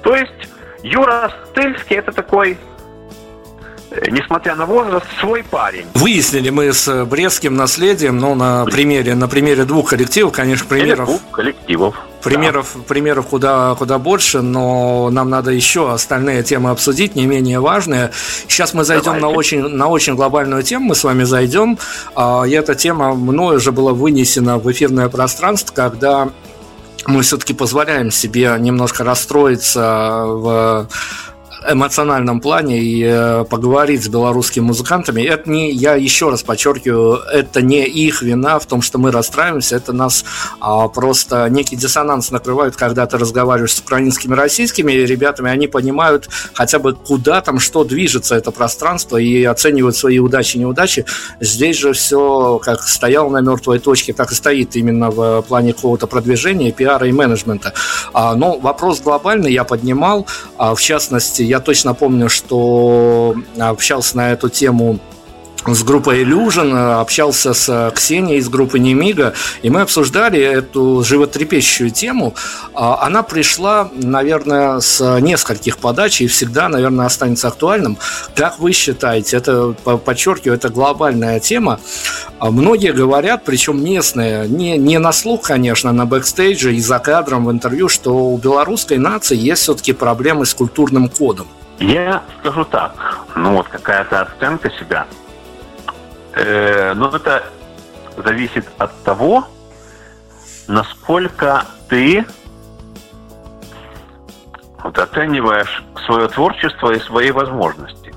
[0.03, 0.51] То есть
[0.83, 2.59] Юра Стыльский– это такой
[4.11, 5.87] несмотря на возраст, свой парень.
[5.95, 11.09] Выяснили мы с Брестским наследием, ну, на примере, на примере двух коллективов, конечно, примеров.
[11.09, 11.97] Или двух коллективов.
[12.23, 12.81] Примеров, да.
[12.89, 18.13] примеров куда, куда больше, но нам надо еще остальные темы обсудить, не менее важные.
[18.49, 21.79] Сейчас мы зайдем на очень, на очень глобальную тему, мы с вами зайдем.
[22.15, 26.31] А, и эта тема мною уже была вынесена в эфирное пространство, когда
[27.07, 30.89] мы все-таки позволяем себе немножко расстроиться в
[31.69, 35.23] эмоциональном плане и э, поговорить с белорусскими музыкантами.
[35.23, 39.77] Это не, я еще раз подчеркиваю, это не их вина в том, что мы расстраиваемся,
[39.77, 40.25] это нас
[40.61, 46.79] а, просто некий диссонанс накрывает, когда ты разговариваешь с украинскими, российскими ребятами, они понимают хотя
[46.79, 51.05] бы куда там, что движется это пространство и оценивают свои удачи и неудачи.
[51.41, 56.07] Здесь же все как стояло на мертвой точке, так и стоит именно в плане какого-то
[56.07, 57.73] продвижения, пиара и менеджмента.
[58.13, 64.33] А, но вопрос глобальный я поднимал, а, в частности, я точно помню, что общался на
[64.33, 64.99] эту тему
[65.67, 72.35] с группой Illusion, общался с Ксенией из группы Немига, и мы обсуждали эту животрепещущую тему.
[72.75, 77.97] А, она пришла, наверное, с нескольких подач и всегда, наверное, останется актуальным.
[78.35, 79.73] Как вы считаете, это,
[80.05, 81.81] подчеркиваю, это глобальная тема.
[82.39, 87.47] А, многие говорят, причем местные, не, не на слух, конечно, на бэкстейдже и за кадром
[87.47, 91.47] в интервью, что у белорусской нации есть все-таки проблемы с культурным кодом.
[91.79, 95.24] Я скажу так, ну вот какая-то оценка себя– Э,
[96.37, 97.45] но это
[98.17, 99.47] зависит от того,
[100.69, 102.25] насколько ты
[104.83, 108.15] вот, оцениваешь свое творчество и свои возможности.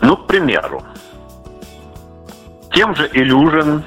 [0.00, 0.82] Ну, к примеру,
[2.72, 3.82] тем же Illusion,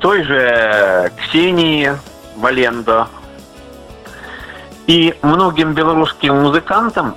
[0.00, 1.92] той же Ксении
[2.36, 3.08] Валендо
[4.86, 7.16] и многим белорусским музыкантам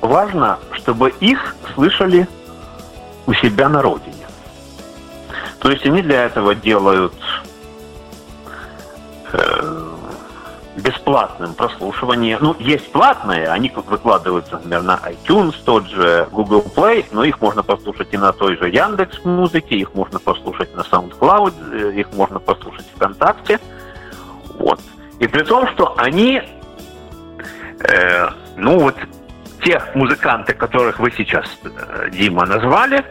[0.00, 2.28] важно, чтобы их слышали
[3.26, 4.26] у себя на родине.
[5.58, 7.14] То есть они для этого делают
[9.32, 9.94] э,
[10.76, 12.38] бесплатным прослушивание.
[12.40, 17.62] Ну, есть платные, они выкладываются, например, на iTunes, тот же Google Play, но их можно
[17.62, 22.38] послушать и на той же Яндекс Музыке, их можно послушать на SoundCloud, э, их можно
[22.38, 23.58] послушать ВКонтакте.
[24.58, 24.80] Вот.
[25.20, 26.42] И при том, что они,
[27.80, 28.96] э, ну вот,
[29.64, 33.04] те музыканты, которых вы сейчас, э, Дима, назвали,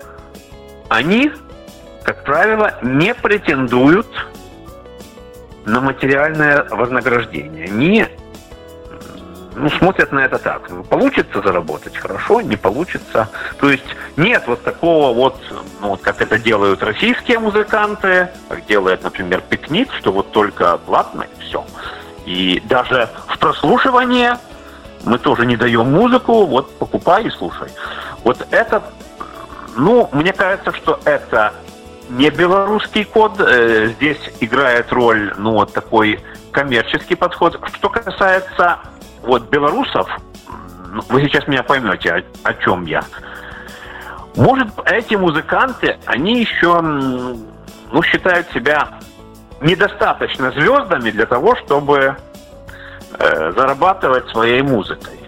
[0.90, 1.32] они,
[2.04, 4.08] как правило, не претендуют
[5.66, 7.66] на материальное вознаграждение.
[7.66, 8.06] Они
[9.56, 10.70] ну, смотрят на это так.
[10.90, 13.30] Получится заработать хорошо, не получится.
[13.60, 15.40] То есть нет вот такого вот,
[15.82, 21.24] ну, вот как это делают российские музыканты, как делает, например, пикник, что вот только платно
[21.24, 21.66] и все.
[22.26, 24.38] И даже в прослушивание
[25.04, 27.68] мы тоже не даем музыку, вот покупай и слушай.
[28.24, 28.84] Вот это,
[29.76, 31.54] ну, мне кажется, что это
[32.10, 36.20] не белорусский код, э, здесь играет роль, ну, вот такой
[36.52, 37.60] коммерческий подход.
[37.74, 38.80] Что касается
[39.22, 40.08] вот белорусов,
[41.10, 43.04] вы сейчас меня поймете, о, о чем я.
[44.36, 49.00] Может, эти музыканты, они еще, ну, считают себя
[49.62, 52.18] недостаточно звездами для того, чтобы
[53.20, 55.20] зарабатывать своей музыкой.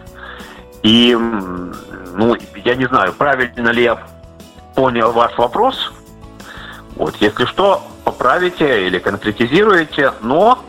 [0.83, 4.03] И, ну, я не знаю, правильно ли я
[4.75, 5.91] понял ваш вопрос.
[6.95, 10.59] Вот, если что, поправите или конкретизируете, но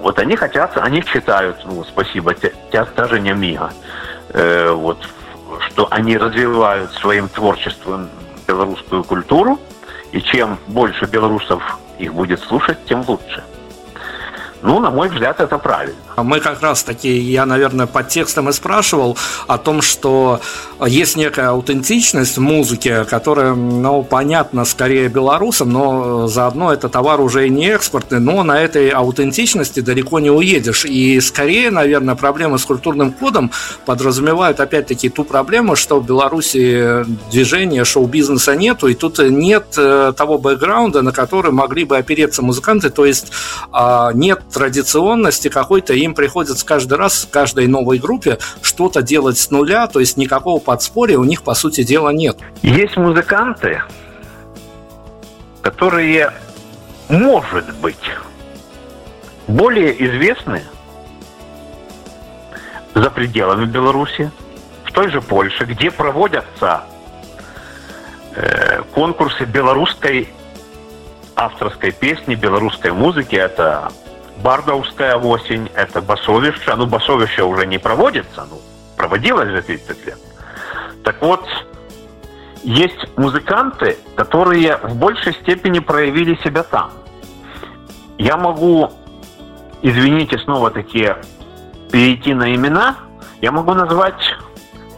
[0.00, 3.72] вот они хотят, они считают, ну, спасибо, театр не Мига,
[4.30, 4.98] э, вот,
[5.68, 8.08] что они развивают своим творчеством
[8.46, 9.60] белорусскую культуру,
[10.10, 11.62] и чем больше белорусов
[11.98, 13.44] их будет слушать, тем лучше.
[14.62, 15.94] Ну, на мой взгляд, это правильно.
[16.16, 20.40] Мы как раз таки, я, наверное, под текстом и спрашивал о том, что
[20.86, 27.46] есть некая аутентичность в музыке, которая, ну, понятно, скорее белорусам, но заодно это товар уже
[27.46, 30.84] и не экспортный, но на этой аутентичности далеко не уедешь.
[30.84, 33.50] И скорее, наверное, проблемы с культурным кодом
[33.86, 40.38] подразумевают опять-таки ту проблему, что в Беларуси движения шоу-бизнеса нету, и тут нет э, того
[40.38, 43.32] бэкграунда, на который могли бы опереться музыканты, то есть
[43.72, 49.50] а, нет традиционности какой-то, им приходится каждый раз в каждой новой группе что-то делать с
[49.50, 52.38] нуля, то есть никакого подспорья у них, по сути дела, нет.
[52.62, 53.82] Есть музыканты,
[55.62, 56.32] которые,
[57.08, 58.10] может быть,
[59.46, 60.62] более известны
[62.94, 64.30] за пределами Беларуси,
[64.84, 66.82] в той же Польше, где проводятся
[68.34, 70.28] э, конкурсы белорусской
[71.34, 73.36] авторской песни, белорусской музыки.
[73.36, 73.90] Это
[74.42, 76.74] Бардовская осень, это Басовище.
[76.76, 78.60] Ну, Басовище уже не проводится, ну,
[78.96, 80.18] проводилось же 30 лет.
[81.04, 81.44] Так вот,
[82.62, 86.92] есть музыканты, которые в большей степени проявили себя там.
[88.18, 88.90] Я могу,
[89.82, 91.14] извините, снова таки
[91.90, 92.96] перейти на имена.
[93.40, 94.36] Я могу назвать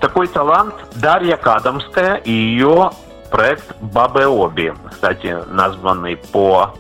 [0.01, 2.91] такой талант Дарья Кадамская и ее
[3.31, 6.75] проект «Бабы Оби», кстати, названный по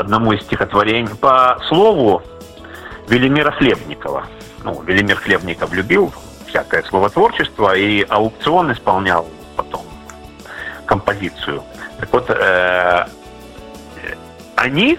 [0.00, 2.22] одному из стихотворений по слову
[3.08, 4.26] Велимира Хлебникова.
[4.64, 6.12] ну, Велимир Хлебников любил
[6.46, 9.26] всякое словотворчество и аукцион исполнял
[9.56, 9.84] потом
[10.86, 11.62] композицию.
[11.98, 13.06] Так вот, э,
[14.56, 14.98] они,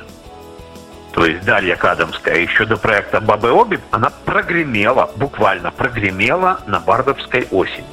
[1.13, 7.47] то есть Дарья Кадамская, еще до проекта «Бабы Оби», она прогремела, буквально прогремела на Бардовской
[7.51, 7.85] осени.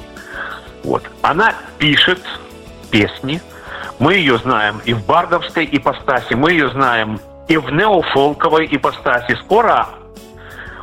[0.83, 1.03] Вот.
[1.21, 2.21] Она пишет
[2.89, 3.41] песни,
[3.99, 9.35] мы ее знаем и в бардовской ипостаси, мы ее знаем и в неофолковой ипостаси.
[9.43, 9.87] Скоро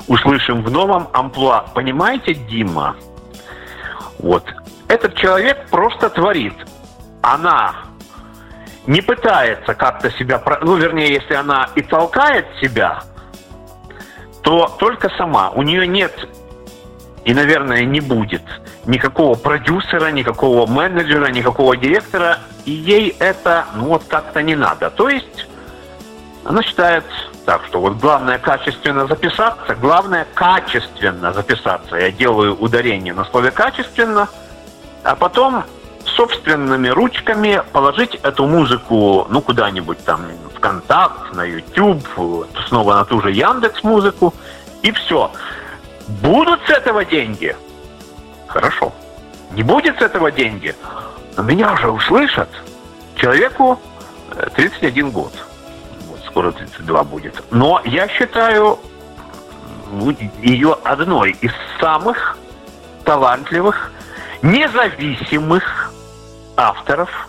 [0.07, 1.65] услышим в новом амплуа.
[1.75, 2.97] Понимаете, Дима?
[4.19, 4.45] Вот.
[4.89, 6.55] Этот человек просто творит.
[7.23, 7.75] Она
[8.87, 10.41] не пытается как-то себя...
[10.63, 13.03] Ну, вернее, если она и толкает себя,
[14.43, 15.51] то только сама.
[15.51, 16.29] У нее нет
[17.27, 18.43] и, наверное, не будет
[18.87, 24.91] никакого продюсера, никакого менеджера, никакого директора, и ей это, ну, вот как-то не надо.
[24.91, 25.49] То есть
[26.45, 27.03] она считает
[27.45, 31.97] так, что вот главное качественно записаться, главное качественно записаться.
[31.97, 34.29] Я делаю ударение на слове «качественно»,
[35.03, 35.65] а потом
[36.05, 40.21] собственными ручками положить эту музыку, ну, куда-нибудь там
[40.55, 42.07] в Контакт, на YouTube,
[42.69, 44.33] снова на ту же Яндекс музыку,
[44.83, 45.33] и все.
[46.09, 47.57] Будут с этого деньги?
[48.47, 48.93] Хорошо.
[49.53, 50.75] Не будет с этого деньги?
[51.37, 52.49] Но меня уже услышат.
[53.17, 53.81] Человеку
[54.55, 55.33] 31 э, год.
[56.09, 57.43] Вот, скоро 32 будет.
[57.51, 58.79] Но я считаю
[60.43, 62.39] ее одной из самых
[63.05, 63.93] талантливых,
[64.43, 65.93] независимых
[66.57, 67.29] авторов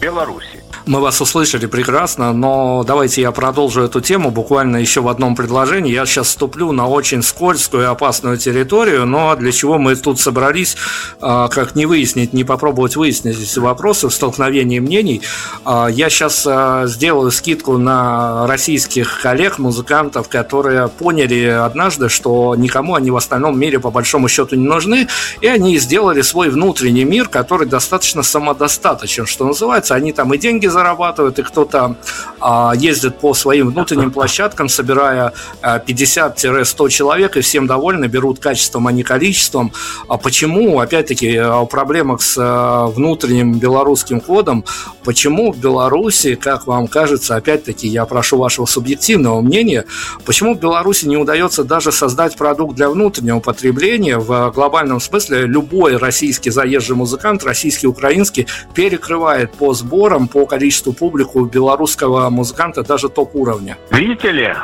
[0.00, 0.64] Беларуси.
[0.84, 5.92] Мы вас услышали прекрасно, но давайте я продолжу эту тему буквально еще в одном предложении.
[5.92, 10.76] Я сейчас вступлю на очень скользкую и опасную территорию, но для чего мы тут собрались,
[11.20, 15.22] а, как не выяснить, не попробовать выяснить эти вопросы в столкновении мнений.
[15.64, 22.96] А, я сейчас а, сделаю скидку на российских коллег, музыкантов, которые поняли однажды, что никому
[22.96, 25.06] они в остальном мире по большому счету не нужны,
[25.40, 29.94] и они сделали свой внутренний мир, который достаточно самодостаточен, что называется.
[29.94, 31.96] Они там и деньги зарабатывают, и кто-то
[32.40, 38.88] а, ездит по своим внутренним площадкам, собирая 50-100 а, человек, и всем довольны, берут качеством,
[38.88, 39.72] а не количеством.
[40.08, 44.64] А почему, опять-таки, о проблемах с а, внутренним белорусским кодом,
[45.04, 49.84] почему в Беларуси, как вам кажется, опять-таки, я прошу вашего субъективного мнения,
[50.24, 55.96] почему в Беларуси не удается даже создать продукт для внутреннего потребления в глобальном смысле любой
[55.96, 63.08] российский заезжий музыкант, российский, украинский, перекрывает по сборам, по количеству количеству публику белорусского музыканта даже
[63.08, 63.76] топ-уровня.
[63.90, 64.54] Видите ли,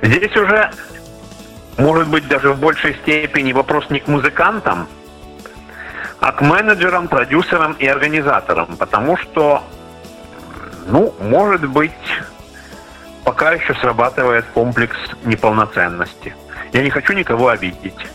[0.00, 0.70] здесь уже
[1.76, 4.88] может быть даже в большей степени вопрос не к музыкантам,
[6.20, 9.62] а к менеджерам, продюсерам и организаторам, потому что,
[10.86, 12.22] ну, может быть,
[13.24, 16.34] пока еще срабатывает комплекс неполноценности.
[16.72, 18.06] Я не хочу никого обидеть.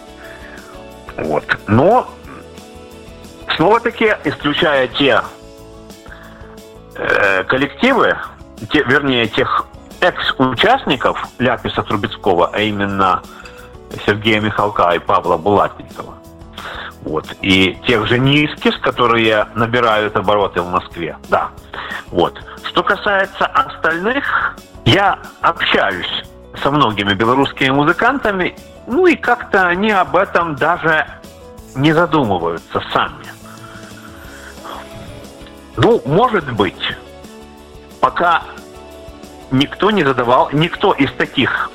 [1.16, 1.46] Вот.
[1.68, 2.10] Но
[3.56, 5.22] снова-таки, исключая те
[6.96, 8.18] э, коллективы,
[8.72, 9.66] те, вернее, тех
[10.00, 13.22] экс-участников Ляписа Трубецкого, а именно
[14.06, 16.16] Сергея Михалка и Павла Булатникова,
[17.04, 21.50] вот, и тех же Нискис, которые набирают обороты в Москве, да,
[22.08, 22.40] вот.
[22.64, 26.24] Что касается остальных, я общаюсь
[26.62, 28.56] со многими белорусскими музыкантами,
[28.88, 31.06] ну и как-то они об этом даже
[31.76, 33.26] не задумываются сами.
[35.76, 36.96] Ну, может быть,
[38.00, 38.44] пока
[39.52, 41.72] никто не задавал, никто из таких,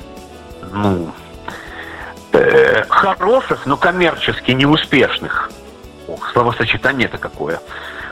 [0.71, 1.11] ну,
[2.31, 5.51] э, хороших, но коммерчески неуспешных,
[6.07, 7.59] ох, словосочетание это какое,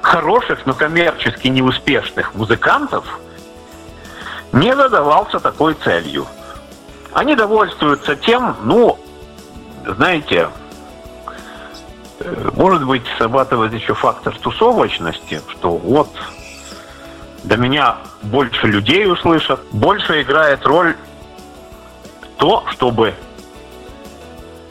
[0.01, 3.19] хороших, но коммерчески неуспешных музыкантов
[4.51, 6.25] не задавался такой целью.
[7.13, 8.99] Они довольствуются тем, ну,
[9.85, 10.49] знаете,
[12.55, 16.09] может быть, срабатывает еще фактор тусовочности, что вот
[17.43, 20.95] до меня больше людей услышат, больше играет роль
[22.37, 23.13] то, чтобы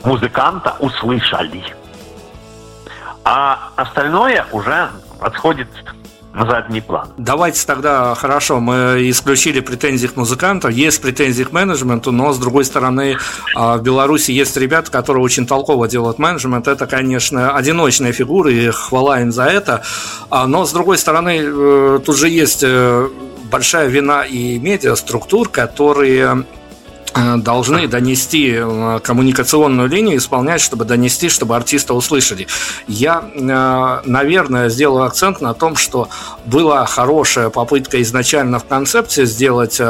[0.05, 1.64] музыканта услышали.
[3.24, 4.90] А остальное уже
[5.20, 5.68] отходит
[6.37, 7.09] на задний план.
[7.16, 12.64] Давайте тогда, хорошо, мы исключили претензии к музыкантам, есть претензии к менеджменту, но, с другой
[12.64, 13.16] стороны,
[13.55, 16.68] а, в Беларуси есть ребята, которые очень толково делают менеджмент.
[16.68, 19.82] Это, конечно, одиночные фигуры, и хвала им за это.
[20.30, 23.09] А, но, с другой стороны, э, тут же есть э,
[23.51, 26.45] большая вина и медиа структур, которые
[27.39, 32.47] должны донести э, коммуникационную линию, исполнять, чтобы донести, чтобы артиста услышали.
[32.89, 36.09] Я, э, наверное, сделал акцент на том, что
[36.45, 39.81] была хорошая попытка изначально в концепции сделать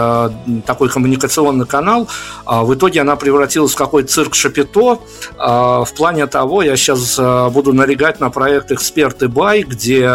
[0.66, 2.09] такой коммуникационный канал.
[2.45, 4.99] А в итоге она превратилась в какой-то цирк Шапито.
[5.37, 7.18] В плане того, я сейчас
[7.53, 10.09] буду налегать на проект «Эксперты Бай», где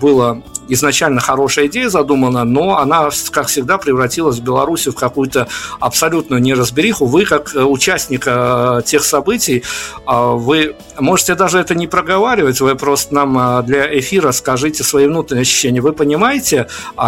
[0.00, 5.48] было изначально хорошая идея задумана, но она, как всегда, превратилась в Беларуси в какую-то
[5.80, 7.06] абсолютную неразбериху.
[7.06, 9.62] Вы, как э, участник э, тех событий,
[10.06, 15.42] э, вы можете даже это не проговаривать, вы просто нам для эфира скажите свои внутренние
[15.42, 15.80] ощущения.
[15.80, 16.66] Вы понимаете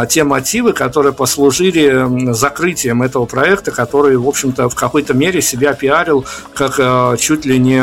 [0.09, 6.24] те мотивы, которые послужили закрытием этого проекта, который, в общем-то, в какой-то мере себя пиарил
[6.55, 7.82] как чуть ли не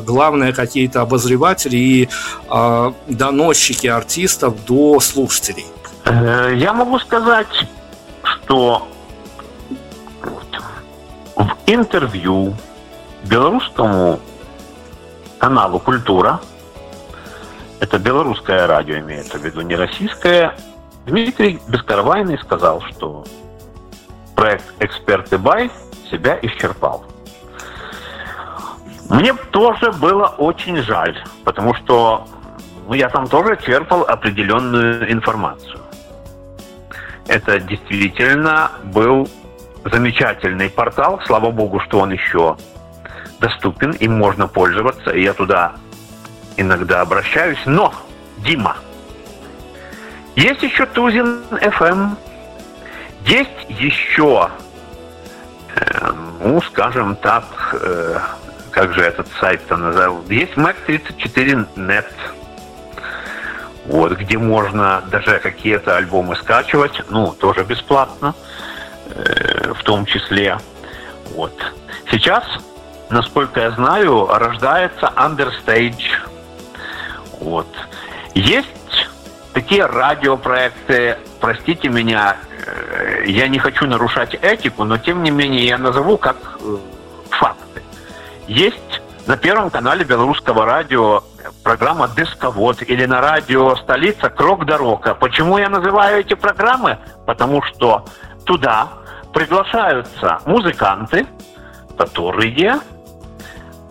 [0.00, 2.08] главные какие-то обозреватели и
[3.08, 5.66] доносчики артистов до слушателей?
[6.04, 7.66] Э, я могу сказать,
[8.22, 8.88] что
[11.36, 12.54] в интервью
[13.24, 14.20] белорусскому
[15.38, 16.40] каналу «Культура»,
[17.80, 20.56] это белорусское радио имеется в виду, не российское,
[21.06, 23.24] Дмитрий Бескарвайный сказал, что
[24.34, 25.70] проект «Эксперты Бай»
[26.10, 27.04] себя исчерпал.
[29.10, 32.26] Мне тоже было очень жаль, потому что
[32.86, 35.78] ну, я там тоже черпал определенную информацию.
[37.26, 39.28] Это действительно был
[39.84, 41.20] замечательный портал.
[41.26, 42.56] Слава богу, что он еще
[43.40, 45.10] доступен, им можно пользоваться.
[45.10, 45.74] И я туда
[46.56, 47.60] иногда обращаюсь.
[47.66, 47.92] Но,
[48.38, 48.76] Дима,
[50.36, 52.16] есть еще Тузин FM,
[53.26, 54.50] есть еще,
[55.76, 57.44] э, ну, скажем так,
[57.80, 58.18] э,
[58.70, 62.06] как же этот сайт-то назовут, есть Mac34net,
[63.86, 68.34] вот, где можно даже какие-то альбомы скачивать, ну, тоже бесплатно,
[69.06, 70.58] в том числе.
[71.34, 71.52] Вот.
[72.10, 72.44] Сейчас,
[73.10, 76.04] насколько я знаю, рождается Understage.
[77.40, 77.66] Вот.
[78.34, 78.68] Есть
[79.52, 82.36] такие радиопроекты, простите меня,
[82.66, 86.76] э, я не хочу нарушать этику, но тем не менее я назову как э,
[87.30, 87.82] факты.
[88.46, 91.22] Есть на Первом канале Белорусского радио
[91.62, 95.14] программа «Дисковод» или на радио «Столица» «Крок до рока».
[95.14, 96.98] Почему я называю эти программы?
[97.24, 98.04] Потому что
[98.44, 98.88] туда
[99.32, 101.26] приглашаются музыканты,
[101.98, 102.80] которые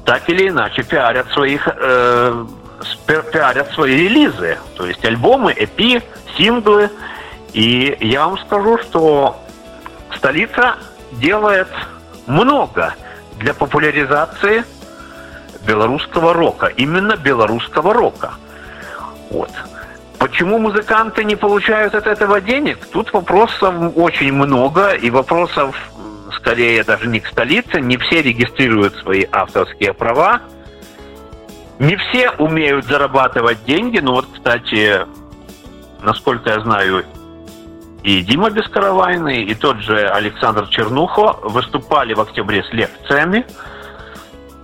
[0.05, 2.45] так или иначе пиарят своих э,
[3.05, 6.03] пиарят свои релизы, то есть альбомы, EP,
[6.37, 6.89] синглы.
[7.53, 9.39] И я вам скажу, что
[10.15, 10.75] столица
[11.13, 11.67] делает
[12.25, 12.95] много
[13.37, 14.63] для популяризации
[15.65, 16.67] белорусского рока.
[16.67, 18.33] Именно белорусского рока.
[19.29, 19.51] Вот.
[20.23, 22.77] Почему музыканты не получают от этого денег?
[22.93, 25.75] Тут вопросов очень много, и вопросов
[26.31, 27.81] скорее даже не к столице.
[27.81, 30.41] Не все регистрируют свои авторские права.
[31.77, 33.99] Не все умеют зарабатывать деньги.
[33.99, 34.99] Ну вот, кстати,
[36.01, 37.03] насколько я знаю,
[38.03, 43.45] и Дима Бескаравайный, и тот же Александр Чернухо выступали в октябре с лекциями–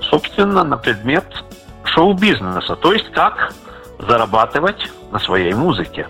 [0.10, 1.26] собственно, на предмет
[1.84, 3.54] шоу-бизнеса, то есть как
[4.00, 6.08] зарабатывать на своей музыке.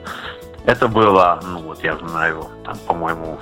[0.66, 3.40] Это было, ну вот я знаю, там, по-моему,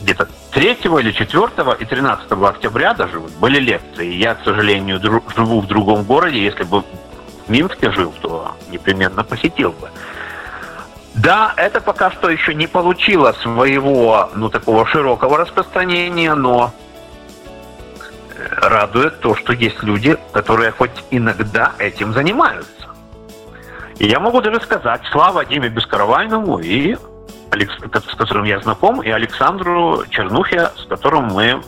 [0.00, 1.48] где-то 3 или 4
[1.78, 4.12] и 13 октября даже вот были лекции.
[4.14, 6.42] Я, к сожалению, дру- живу в другом городе.
[6.42, 9.90] Если бы в Минске жил, то непременно посетил бы.
[11.14, 16.72] Да, это пока что еще не получило своего, ну, такого широкого распространения, но
[18.52, 22.89] радует то, что есть люди, которые хоть иногда этим занимаются.
[24.00, 26.96] И я могу даже сказать, слава Диме Бескаравайному и
[27.50, 31.60] Алекс, с которым я знаком, и Александру Чернухе, с которым мы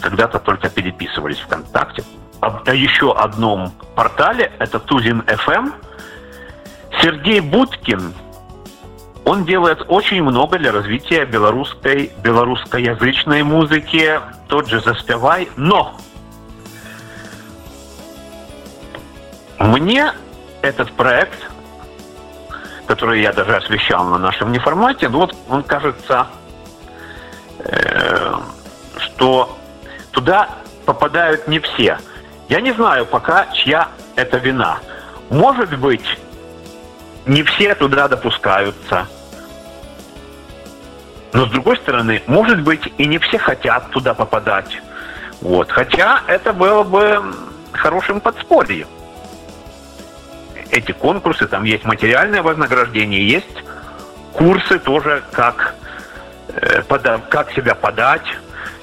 [0.00, 2.04] когда-то только переписывались ВКонтакте.
[2.40, 5.72] О еще одном портале, это Тузин FM.
[7.02, 8.14] Сергей Будкин,
[9.24, 15.96] он делает очень много для развития белорусской, белорусскоязычной музыки, тот же «Заспевай», но
[19.58, 20.12] мне
[20.62, 21.38] этот проект,
[22.86, 26.26] который я даже освещал на нашем неформате, ну вот он кажется,
[27.60, 28.34] э,
[28.98, 29.58] что
[30.10, 30.48] туда
[30.86, 31.98] попадают не все.
[32.48, 34.78] Я не знаю пока, чья это вина.
[35.30, 36.18] Может быть,
[37.26, 39.06] не все туда допускаются–
[41.32, 44.80] но с другой стороны, может быть, и не все хотят туда попадать.
[45.40, 45.70] Вот.
[45.70, 47.22] Хотя это было бы
[47.72, 48.88] хорошим подспорьем.
[50.70, 53.64] Эти конкурсы, там есть материальное вознаграждение, есть
[54.32, 55.74] курсы тоже, как
[56.48, 56.82] э,
[57.28, 58.26] как себя подать.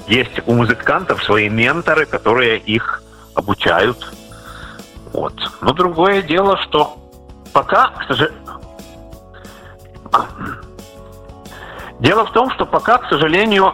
[0.07, 3.03] Есть у музыкантов свои менторы, которые их
[3.35, 4.13] обучают.
[5.13, 5.33] Вот.
[5.61, 6.97] Но другое дело, что
[7.53, 8.43] пока, к сожалению...
[11.99, 13.73] Дело в том, что пока, к сожалению,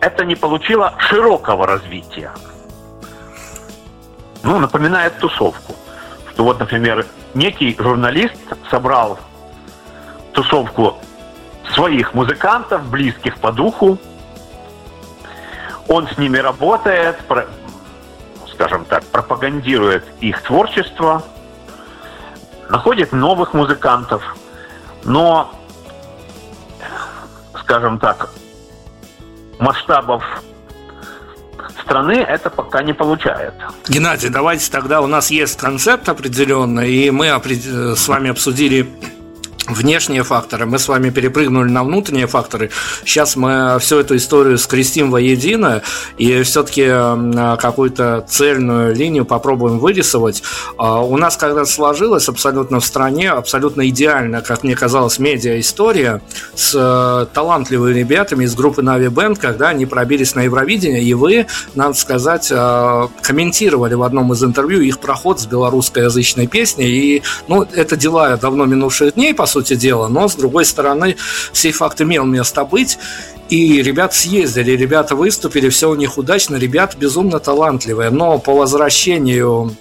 [0.00, 2.32] это не получило широкого развития.
[4.42, 5.74] Ну, напоминает тусовку.
[6.30, 8.36] Что вот, например, некий журналист
[8.70, 9.18] собрал
[10.32, 10.98] тусовку
[11.72, 13.98] своих музыкантов, близких по духу.
[15.88, 17.18] Он с ними работает,
[18.52, 21.22] скажем так, пропагандирует их творчество,
[22.70, 24.36] находит новых музыкантов,
[25.04, 25.52] но,
[27.60, 28.30] скажем так,
[29.58, 30.24] масштабов
[31.84, 33.54] страны это пока не получает.
[33.88, 38.88] Геннадий, давайте тогда у нас есть концепт определенный, и мы с вами обсудили
[39.68, 42.70] внешние факторы, мы с вами перепрыгнули на внутренние факторы.
[43.04, 45.82] Сейчас мы всю эту историю скрестим воедино
[46.18, 46.86] и все-таки
[47.56, 50.42] какую-то цельную линию попробуем вырисовать.
[50.76, 56.20] А, у нас когда сложилась абсолютно в стране, абсолютно идеально, как мне казалось, медиа-история
[56.54, 61.46] с э, талантливыми ребятами из группы Navi Band, когда они пробились на Евровидение, и вы,
[61.74, 67.62] надо сказать, э, комментировали в одном из интервью их проход с белорусскоязычной песней, и ну,
[67.62, 71.16] это дела давно минувших дней, по сути дела, но, с другой стороны,
[71.52, 72.98] сей факт имел место быть,
[73.48, 79.76] и ребят съездили, ребята выступили, все у них удачно, ребята безумно талантливые, но по возвращению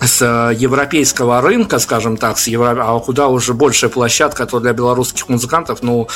[0.00, 2.76] с э, европейского рынка, скажем так, с евро...
[2.78, 6.08] а куда уже большая площадка, то для белорусских музыкантов, ну,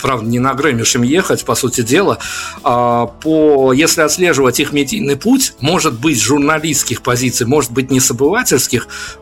[0.00, 2.18] правда, не на нагрымишь им ехать, по сути дела.
[2.62, 3.72] А, по...
[3.72, 8.12] Если отслеживать их медийный путь, может быть, журналистских позиций, может быть, не с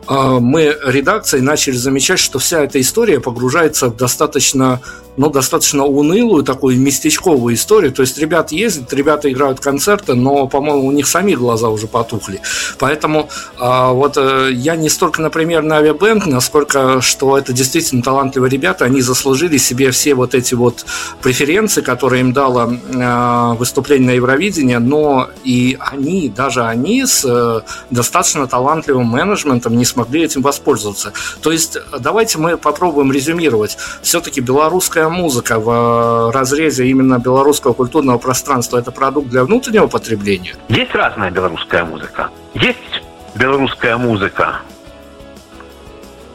[0.07, 4.81] а, мы редакцией начали замечать, что вся эта история погружается в достаточно
[5.17, 7.91] ну, достаточно унылую, такую местечковую историю.
[7.91, 12.41] То есть ребята ездят, ребята играют концерты, но, по-моему, у них сами глаза уже потухли.
[12.79, 18.49] Поэтому а, вот э, я не столько, например, на авиабенд, насколько, что это действительно талантливые
[18.49, 20.85] ребята, они заслужили себе все вот эти вот
[21.21, 27.61] преференции, которые им дало а, выступление на Евровидении, но и они, даже они с э,
[27.89, 31.13] достаточно талантливым менеджментом не смогли этим воспользоваться.
[31.41, 33.77] То есть давайте мы попробуем резюмировать.
[34.01, 40.55] Все-таки белорусская музыка в э, разрезе именно белорусского культурного пространства это продукт для внутреннего потребления?
[40.69, 42.29] Есть разная белорусская музыка.
[42.53, 43.01] Есть
[43.35, 44.61] белорусская музыка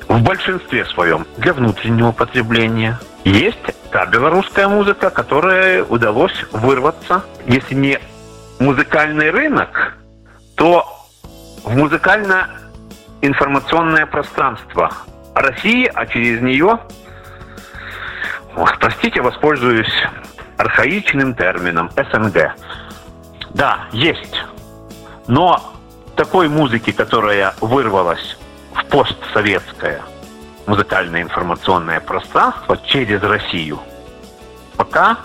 [0.08, 2.98] в большинстве своем для внутреннего потребления.
[3.24, 3.58] Есть
[3.90, 7.98] та белорусская музыка, которая удалось вырваться, если не
[8.58, 9.94] музыкальный рынок,
[10.54, 10.86] то
[11.64, 14.90] в музыкально-информационное пространство
[15.34, 16.78] России, а через нее
[18.80, 19.92] простите, воспользуюсь
[20.56, 22.54] архаичным термином СНГ.
[23.50, 24.42] Да, есть.
[25.26, 25.75] Но
[26.16, 28.36] такой музыки, которая вырвалась
[28.74, 30.02] в постсоветское
[30.66, 33.78] музыкальное информационное пространство через Россию,
[34.76, 35.18] пока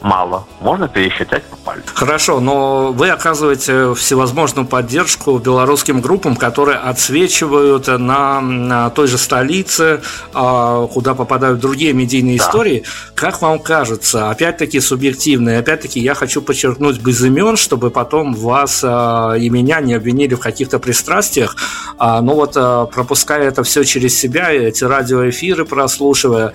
[0.00, 0.46] мало.
[0.60, 1.94] Можно пересчитать по пальцам.
[1.94, 10.00] Хорошо, но вы оказываете всевозможную поддержку белорусским группам, которые отсвечивают на, на той же столице,
[10.32, 12.44] а, куда попадают другие медийные да.
[12.44, 12.84] истории.
[13.14, 19.34] Как вам кажется, опять-таки субъективно, опять-таки я хочу подчеркнуть без имен, чтобы потом вас а,
[19.34, 21.56] и меня не обвинили в каких-то пристрастиях,
[21.98, 22.54] а, но вот
[22.92, 26.52] пропуская это все через себя, эти радиоэфиры прослушивая,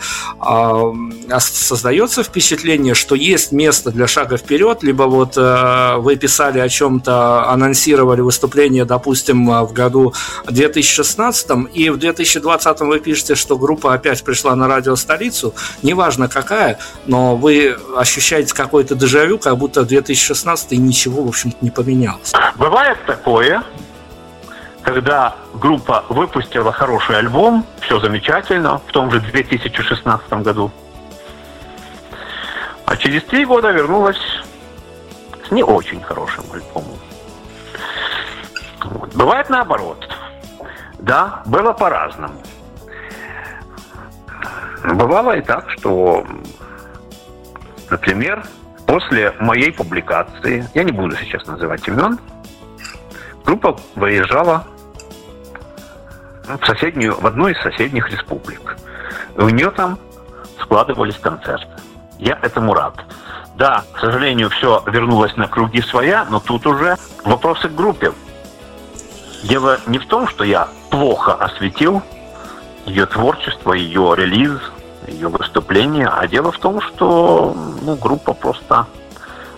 [1.39, 6.69] создается впечатление, что есть есть место для шага вперед, либо вот э, вы писали о
[6.69, 10.13] чем-то, анонсировали выступление, допустим, в году
[10.45, 16.77] 2016, и в 2020 вы пишете, что группа опять пришла на радио столицу, неважно какая,
[17.07, 22.33] но вы ощущаете какой-то дежавю, как будто в 2016 ничего, в общем-то, не поменялось.
[22.55, 23.63] Бывает такое,
[24.83, 30.71] когда группа выпустила хороший альбом, все замечательно, в том же 2016 году,
[32.85, 34.19] а через три года вернулась
[35.47, 36.97] с не очень хорошим альбомом.
[38.83, 39.13] Вот.
[39.15, 40.07] Бывает наоборот.
[40.99, 42.35] Да, было по-разному.
[44.83, 46.25] Бывало и так, что,
[47.89, 48.43] например,
[48.85, 52.19] после моей публикации, я не буду сейчас называть имен,
[53.45, 54.65] группа выезжала
[56.47, 58.77] в соседнюю, в одну из соседних республик.
[59.37, 59.97] И у нее там
[60.61, 61.67] складывались концерты.
[62.23, 62.93] Я этому рад.
[63.57, 66.95] Да, к сожалению, все вернулось на круги своя, но тут уже
[67.25, 68.13] вопросы к группе.
[69.43, 72.01] Дело не в том, что я плохо осветил
[72.85, 74.57] ее творчество, ее релиз,
[75.05, 76.07] ее выступление.
[76.07, 78.87] А дело в том, что ну, группа просто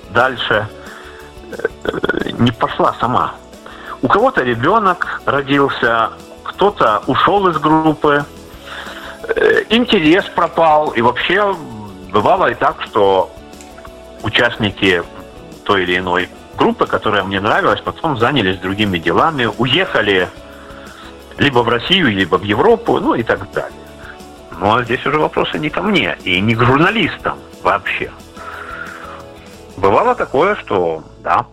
[0.10, 0.68] дальше
[1.52, 3.36] э, не пошла сама.
[4.02, 6.10] У кого-то ребенок родился,
[6.44, 8.26] кто-то ушел из группы,
[9.28, 10.90] э, интерес пропал.
[10.90, 11.56] И вообще
[12.16, 13.30] бывало и так, что
[14.24, 15.04] участники
[15.66, 20.30] той или иной группы, которая мне нравилась, потом занялись другими делами, уехали
[21.38, 23.78] либо в Россию, либо в Европу, ну и так далее.
[24.62, 28.10] Но здесь уже вопросы не ко мне и не к журналистам вообще.
[29.76, 31.46] Бывало такое, что, да,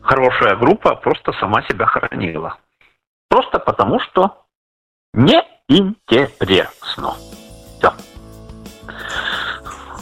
[0.00, 2.56] хорошая группа просто сама себя хоронила.
[3.28, 4.44] Просто потому, что
[5.14, 7.14] неинтересно.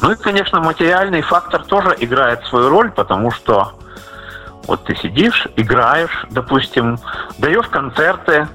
[0.02, 3.72] Ну и, конечно, материальный фактор тоже играет свою роль, потому что
[4.66, 6.98] вот ты сидишь, играешь, допустим,
[7.38, 8.48] даешь концерты,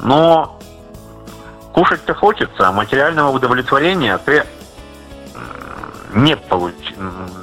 [0.00, 0.58] но
[1.72, 4.44] кушать-то хочется, а материального удовлетворения ты
[6.14, 6.74] не, получ...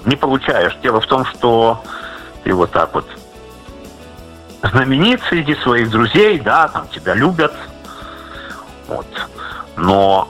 [0.05, 0.75] не получаешь.
[0.81, 1.83] Дело в том, что
[2.43, 3.05] ты вот так вот
[4.63, 7.53] знаменит среди своих друзей, да, там тебя любят,
[8.87, 9.07] вот,
[9.75, 10.27] но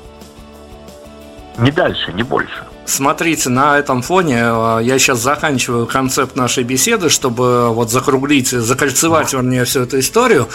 [1.58, 2.66] не дальше, не больше.
[2.92, 9.32] Смотрите, на этом фоне э, я сейчас заканчиваю концепт нашей беседы, чтобы вот закруглить, закольцевать,
[9.32, 10.50] вернее, всю эту историю.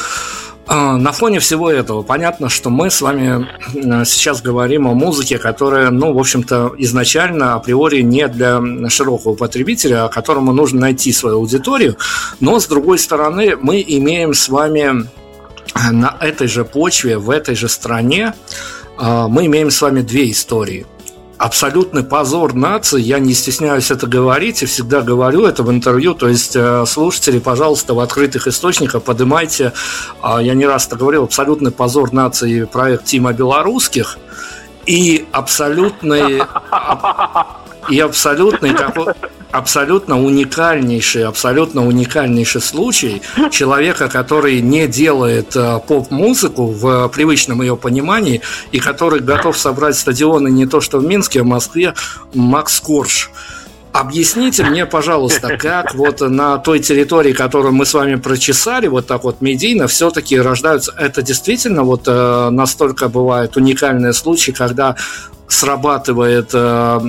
[0.66, 5.39] А, на фоне всего этого понятно, что мы с вами э, сейчас говорим о музыке,
[5.39, 8.61] которая, ну, в общем-то, изначально априори не для
[8.91, 11.97] широкого потребителя, а которому нужно найти свою аудиторию.
[12.41, 15.09] Но, с другой стороны, мы имеем с вами
[15.74, 18.34] э, на этой же почве, в этой же стране,
[18.99, 20.84] э, мы имеем с вами две истории–
[21.39, 26.28] абсолютный позор нации, я не стесняюсь это говорить и всегда говорю это в интервью, то
[26.28, 29.72] есть э, слушатели, пожалуйста, в открытых источниках поднимайте,
[30.22, 34.18] а, я не раз это говорил, абсолютный позор нации проект Тима Белорусских.
[34.87, 36.43] И абсолютный
[37.89, 39.14] и абсолютный такой
[39.57, 48.42] абсолютно уникальнейший, абсолютно уникальнейший случай человека, который не делает э, поп-музыку в привычном ее понимании
[48.72, 51.94] и который готов собрать стадионы не то что в Минске, а в Москве,
[52.34, 53.30] Макс Корж.
[53.92, 59.24] Объясните мне, пожалуйста, как вот на той территории, которую мы с вами прочесали, вот так
[59.24, 60.92] вот медийно, все-таки рождаются...
[60.98, 64.96] Это действительно вот э, настолько бывают уникальные случаи, когда
[65.49, 67.01] срабатывает э,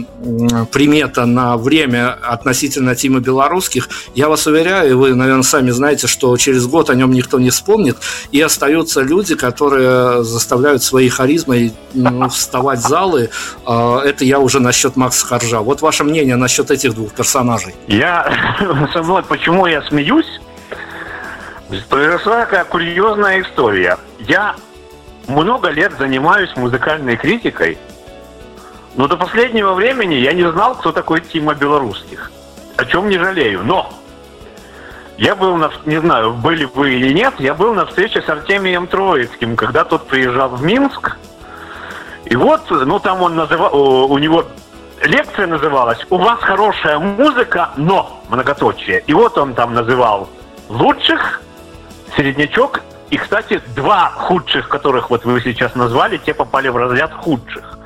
[0.71, 6.35] примета на время относительно Тима Белорусских, я вас уверяю, и вы, наверное, сами знаете, что
[6.37, 7.97] через год о нем никто не вспомнит,
[8.31, 13.29] и остаются люди, которые заставляют своей харизмой ну, вставать в залы.
[13.65, 15.61] Э, это я уже насчет Макса Харжа.
[15.61, 17.75] Вот ваше мнение насчет этих двух персонажей.
[17.87, 18.31] Я,
[18.95, 20.39] вот почему я смеюсь,
[21.89, 23.97] произошла такая курьезная история.
[24.19, 24.55] Я
[25.27, 27.77] много лет занимаюсь музыкальной критикой,
[28.97, 32.31] но до последнего времени я не знал, кто такой Тима Белорусских.
[32.75, 33.63] О чем не жалею.
[33.63, 33.93] Но
[35.17, 38.87] я был, на, не знаю, были вы или нет, я был на встрече с Артемием
[38.87, 41.17] Троицким, когда тот приезжал в Минск.
[42.25, 44.45] И вот, ну там он называл, у него
[45.01, 49.03] лекция называлась «У вас хорошая музыка, но...» многоточие.
[49.07, 50.27] И вот он там называл
[50.69, 51.41] лучших,
[52.15, 52.81] среднячок,
[53.11, 57.76] и, кстати, два худших, которых вот вы сейчас назвали, те попали в разряд худших.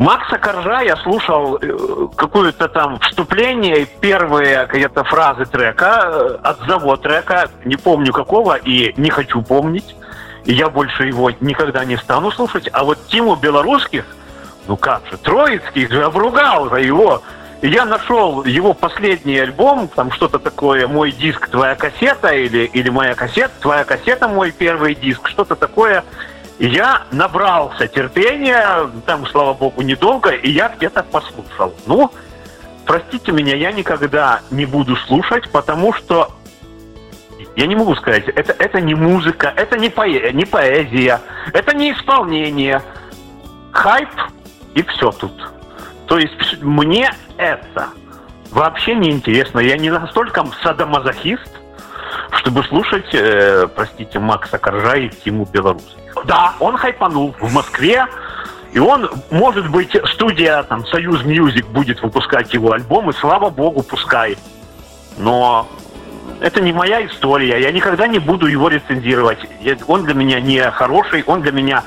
[0.00, 7.02] Макса Коржа я слушал э, какое-то там вступление, первые какие-то фразы трека, э, от завод
[7.02, 9.94] трека, не помню какого и не хочу помнить.
[10.46, 12.70] И я больше его никогда не стану слушать.
[12.72, 14.06] А вот Тиму Белорусских,
[14.68, 17.22] ну как же, Троицкий же обругал за его.
[17.60, 22.88] И я нашел его последний альбом, там что-то такое, мой диск, твоя кассета, или, или
[22.88, 26.04] моя кассета, твоя кассета, мой первый диск, что-то такое
[26.66, 31.74] я набрался терпения, там, слава богу, недолго, и я где-то послушал.
[31.86, 32.12] Ну,
[32.84, 36.30] простите меня, я никогда не буду слушать, потому что
[37.56, 41.20] я не могу сказать, это, это не музыка, это не, поэ, не поэзия,
[41.52, 42.82] это не исполнение.
[43.72, 44.10] Хайп
[44.74, 45.32] и все тут.
[46.06, 47.88] То есть мне это
[48.50, 49.60] вообще не интересно.
[49.60, 51.59] Я не настолько садомазохист,
[52.32, 55.96] чтобы слушать, э, простите, Макса Коржа и Тиму Белорусских.
[56.24, 58.06] Да, он хайпанул в Москве,
[58.72, 63.82] и он, может быть, студия там Союз Music будет выпускать его альбом, и слава богу,
[63.82, 64.36] пускай.
[65.18, 65.68] Но
[66.40, 69.40] это не моя история, я никогда не буду его рецензировать.
[69.86, 71.84] Он для меня не хороший, он для меня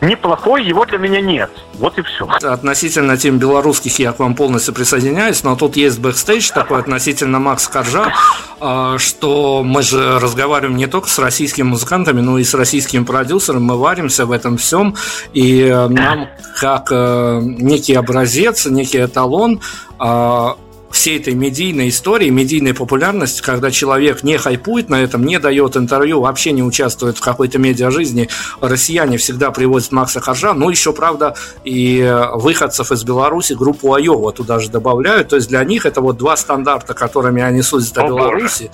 [0.00, 1.50] неплохой, его для меня нет.
[1.74, 2.26] Вот и все.
[2.26, 7.70] Относительно Тимы Белорусских я к вам полностью присоединяюсь, но тут есть бэкстейдж такой относительно Макса
[7.70, 8.12] Коржа,
[8.60, 13.64] а, что мы же разговариваем не только с российскими музыкантами, но и с российским продюсером,
[13.64, 14.96] мы варимся в этом всем,
[15.32, 19.60] и э, нам как э, некий образец, некий эталон
[19.98, 20.56] а,
[20.90, 26.20] всей этой медийной истории, медийной популярности, когда человек не хайпует на этом, не дает интервью,
[26.20, 28.28] вообще не участвует в какой-то медиа жизни,
[28.60, 31.34] россияне всегда привозят Макса Харжа, ну еще, правда,
[31.64, 36.16] и выходцев из Беларуси группу Айова туда же добавляют, то есть для них это вот
[36.16, 38.70] два стандарта, которыми они судят о, Беларуси,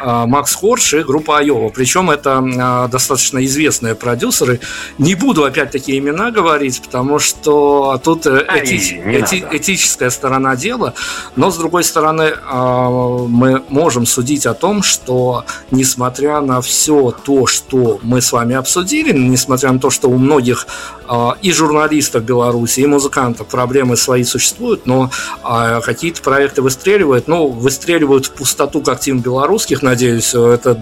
[0.00, 4.60] а, Макс Хорш и группа Айова, причем это а, достаточно известные продюсеры,
[4.98, 10.94] не буду опять-таки имена говорить, потому что тут э, эти, эти, этическая сторона дела,
[11.34, 17.46] но с другой стороны, а, мы можем судить о том, что несмотря на все то,
[17.46, 20.66] что мы с вами обсудили, несмотря на то, что у многих
[21.08, 25.10] а, и журналистов Беларуси, и музыкантов проблемы свои существуют, но
[25.42, 30.78] а, какие-то проекты выстреливают, ну, выстреливают в пустоту, как Тим Белорусских, надеюсь, это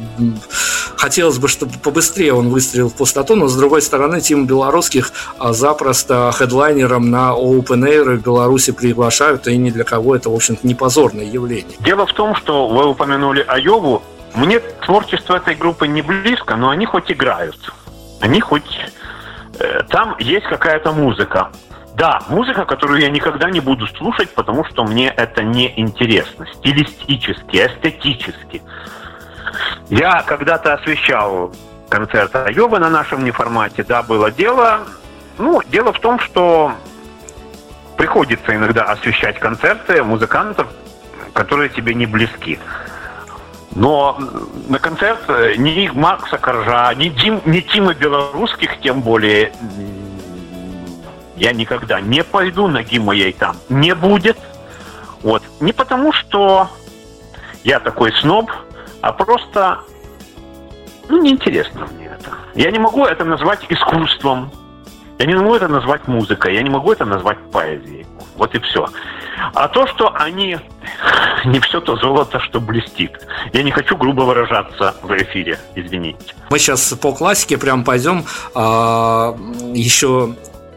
[0.96, 5.12] хотелось бы, чтобы побыстрее он выстрелил в пустоту, но с другой стороны, Тим Белорусских
[5.50, 10.63] запросто хедлайнером на Open Air в Беларуси приглашают, и ни для кого это, в общем-то,
[10.64, 11.76] не позорное явление.
[11.80, 14.02] Дело в том, что вы упомянули Айову.
[14.34, 17.72] Мне творчество этой группы не близко, но они хоть играют.
[18.20, 18.80] Они хоть...
[19.60, 21.50] Э, там есть какая-то музыка.
[21.94, 26.46] Да, музыка, которую я никогда не буду слушать, потому что мне это не интересно.
[26.54, 28.62] Стилистически, эстетически.
[29.88, 31.54] Я когда-то освещал
[31.88, 33.84] концерт Айова на нашем неформате.
[33.86, 34.80] Да, было дело.
[35.38, 36.72] Ну, дело в том, что
[37.96, 40.68] приходится иногда освещать концерты музыкантов,
[41.32, 42.58] которые тебе не близки.
[43.74, 44.18] Но
[44.68, 49.52] на концерт э, ни Макса Коржа, ни, Дим, ни Тима Белорусских, тем более,
[51.36, 54.38] я никогда не пойду, ноги моей там не будет.
[55.22, 55.42] Вот.
[55.60, 56.70] Не потому, что
[57.64, 58.50] я такой сноб,
[59.00, 59.80] а просто
[61.08, 62.30] ну, неинтересно мне это.
[62.54, 64.52] Я не могу это назвать искусством.
[65.18, 68.06] Я не могу это назвать музыкой, я не могу это назвать поэзией.
[68.36, 68.86] Вот и все.
[69.54, 70.58] А то, что они
[71.44, 73.12] не все то золото, что блестит.
[73.52, 76.34] Я не хочу грубо выражаться в эфире, извините.
[76.50, 78.24] Мы сейчас по классике прям пойдем.
[78.54, 79.36] А,
[79.72, 80.34] еще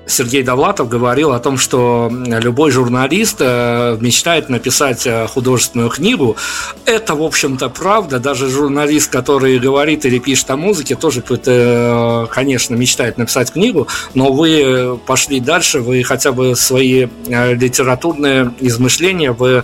[0.07, 6.37] Сергей Довлатов говорил о том, что любой журналист э, мечтает написать э, художественную книгу.
[6.85, 8.19] Это, в общем-то, правда.
[8.19, 14.31] Даже журналист, который говорит или пишет о музыке, тоже, э, конечно, мечтает написать книгу, но
[14.31, 19.63] вы пошли дальше, вы хотя бы свои литературные измышления, вы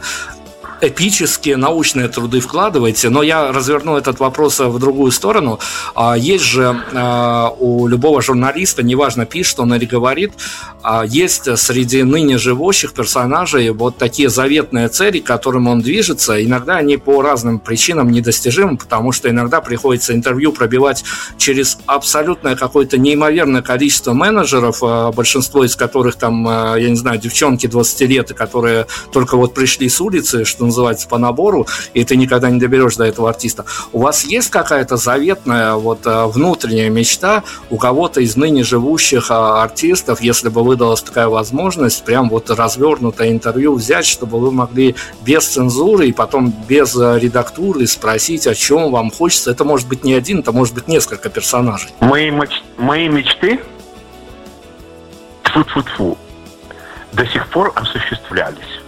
[0.88, 5.60] эпические научные труды вкладываете, но я разверну этот вопрос в другую сторону.
[5.96, 10.34] А, есть же а, у любого журналиста, неважно пишет он или говорит,
[10.82, 16.44] а, есть среди ныне живущих персонажей вот такие заветные цели, к которым он движется.
[16.44, 21.04] Иногда они по разным причинам недостижимы, потому что иногда приходится интервью пробивать
[21.38, 24.82] через абсолютное какое-то неимоверное количество менеджеров,
[25.16, 26.46] большинство из которых там,
[26.78, 31.18] я не знаю, девчонки 20 лет, которые только вот пришли с улицы, что называется, по
[31.18, 33.66] набору, и ты никогда не доберешь до этого артиста.
[33.92, 39.34] У вас есть какая-то заветная вот э, внутренняя мечта у кого-то из ныне живущих э,
[39.34, 45.48] артистов, если бы выдалась такая возможность, прям вот развернутое интервью взять, чтобы вы могли без
[45.48, 49.52] цензуры и потом без э, редактуры спросить, о чем вам хочется.
[49.52, 51.92] Это может быть не один, это может быть несколько персонажей.
[52.00, 52.64] Мои, меч...
[52.78, 53.60] Мои мечты
[55.44, 56.18] тьфу-тьфу-тьфу,
[57.14, 58.83] до сих пор осуществлялись.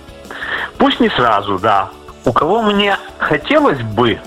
[0.78, 1.90] Пусть не сразу, да.
[2.26, 4.20] У кого мне хотелось бы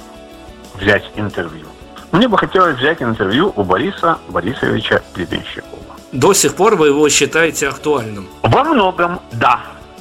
[0.74, 1.66] взять интервью?
[2.12, 5.96] Мне бы хотелось взять интервью у Бориса Борисовича Гребенщикова.
[6.12, 8.28] До сих пор вы его считаете актуальным?
[8.42, 9.61] Во многом, да.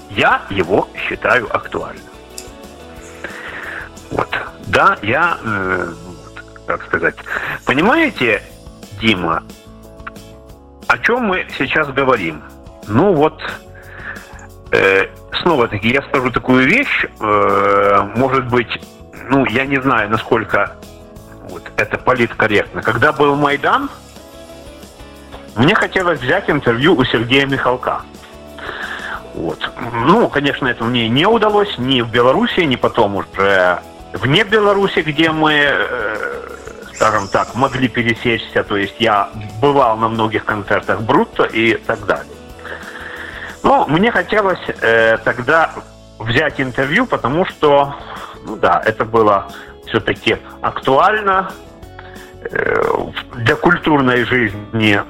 [0.09, 2.03] Я его считаю актуальным.
[4.11, 4.29] Вот.
[4.67, 5.93] Да, я, э,
[6.65, 7.15] как сказать,
[7.65, 8.41] понимаете,
[9.01, 9.43] Дима,
[10.87, 12.41] о чем мы сейчас говорим?
[12.87, 13.41] Ну вот,
[15.41, 18.67] снова-таки я скажу такую вещь, э, может быть,
[19.29, 20.75] ну, я не знаю, насколько
[21.49, 22.81] вот, это политкорректно.
[22.81, 23.89] Когда был Майдан,
[25.55, 28.01] мне хотелось взять интервью у Сергея Михалка.
[29.33, 29.71] Вот.
[29.93, 33.79] Ну, конечно, это мне не удалось ни в Беларуси, ни потом уже
[34.13, 36.49] вне Беларуси, где мы, э,
[36.93, 38.63] скажем так, могли пересечься.
[38.63, 39.29] То есть я
[39.61, 42.36] бывал на многих концертах Брутто и так далее.
[43.63, 45.71] Ну, мне хотелось э, тогда
[46.19, 47.95] взять интервью, потому что,
[48.45, 49.47] ну да, это было
[49.87, 51.51] все-таки актуально
[52.41, 52.83] э,
[53.35, 55.01] для культурной жизни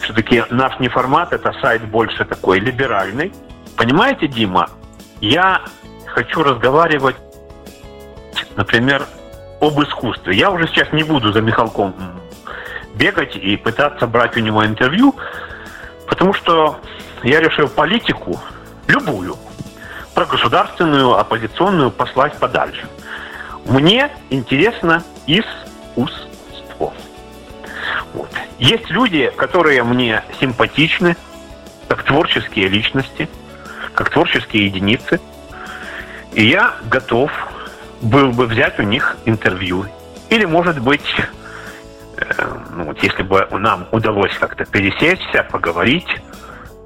[0.00, 3.32] Все-таки наш не формат, это сайт больше такой либеральный.
[3.76, 4.68] Понимаете, Дима,
[5.20, 5.62] я
[6.06, 7.16] хочу разговаривать,
[8.56, 9.06] например,
[9.60, 10.36] об искусстве.
[10.36, 11.94] Я уже сейчас не буду за Михалком
[12.94, 15.14] бегать и пытаться брать у него интервью,
[16.06, 16.78] потому что
[17.24, 18.40] я решил политику,
[18.86, 19.36] любую,
[20.14, 22.86] про государственную, оппозиционную послать подальше.
[23.64, 26.92] Мне интересно искусство.
[28.12, 28.30] Вот.
[28.58, 31.16] Есть люди, которые мне симпатичны,
[31.88, 33.28] как творческие личности,
[33.94, 35.20] как творческие единицы.
[36.32, 37.30] И я готов
[38.02, 39.86] был бы взять у них интервью.
[40.28, 41.14] Или, может быть,
[42.16, 42.24] э,
[42.70, 46.08] ну, вот если бы нам удалось как-то пересечься, поговорить,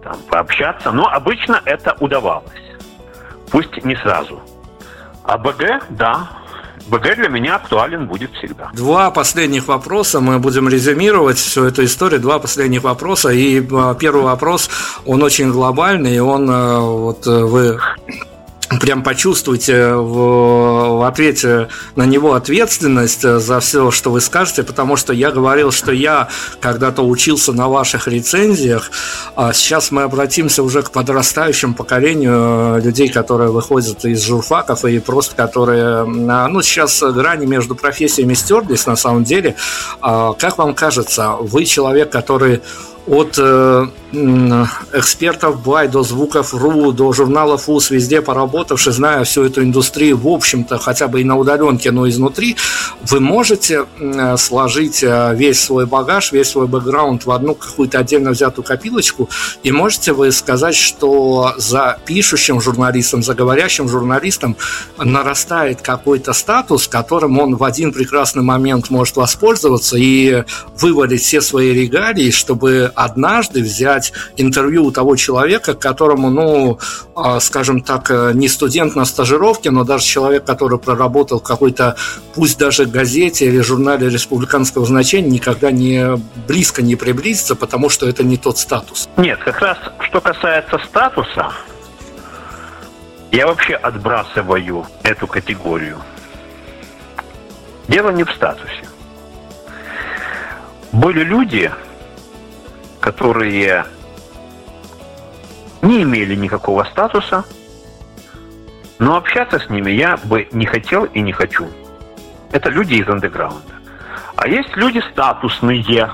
[0.02, 0.90] там, пообщаться.
[0.92, 2.50] Но обычно это удавалось.
[3.50, 4.40] Пусть не сразу.
[5.24, 6.30] А БГ, да,
[6.88, 8.70] БГ для меня актуален будет всегда.
[8.72, 12.20] Два последних вопроса, мы будем резюмировать всю эту историю.
[12.20, 13.30] Два последних вопроса.
[13.30, 14.70] И а, первый вопрос,
[15.04, 17.78] он очень глобальный, он, э, вот э, вы
[18.80, 25.12] прям почувствуйте в, в ответе на него ответственность за все, что вы скажете, потому что
[25.12, 26.28] я говорил, что я
[26.60, 28.90] когда-то учился на ваших рецензиях,
[29.36, 35.34] а сейчас мы обратимся уже к подрастающему поколению людей, которые выходят из журфаков и просто
[35.34, 39.54] которые, ну, сейчас грани между профессиями стерлись на самом деле.
[40.00, 42.60] А как вам кажется, вы человек, который
[43.06, 49.62] от э, экспертов Бай до звуков РУ, до журнала ФУС, везде поработавши, зная всю эту
[49.62, 52.56] индустрию, в общем-то, хотя бы и на удаленке, но изнутри,
[53.02, 53.84] вы можете
[54.38, 59.28] сложить э, весь свой багаж, весь свой бэкграунд в одну какую-то отдельно взятую копилочку,
[59.62, 64.56] и можете вы сказать, что за пишущим журналистом, за говорящим журналистом
[64.96, 70.44] нарастает какой-то статус, которым он в один прекрасный момент может воспользоваться и
[70.80, 73.97] вывалить все свои регалии, чтобы однажды взять
[74.36, 76.78] интервью у того человека, которому, ну,
[77.14, 81.96] а, скажем так, э, не студент на стажировке, но даже человек, который проработал какой-то,
[82.34, 88.24] пусть даже газете или журнале республиканского значения, никогда не близко не приблизится, потому что это
[88.24, 89.08] не тот статус.
[89.16, 91.52] Нет, как раз что касается статуса,
[93.30, 95.98] я вообще отбрасываю эту категорию.
[97.88, 98.84] Дело не в статусе.
[100.92, 101.70] Были люди,
[103.08, 103.86] которые
[105.80, 107.42] не имели никакого статуса,
[108.98, 111.66] но общаться с ними я бы не хотел и не хочу.
[112.52, 113.74] Это люди из андеграунда.
[114.36, 116.12] А есть люди статусные.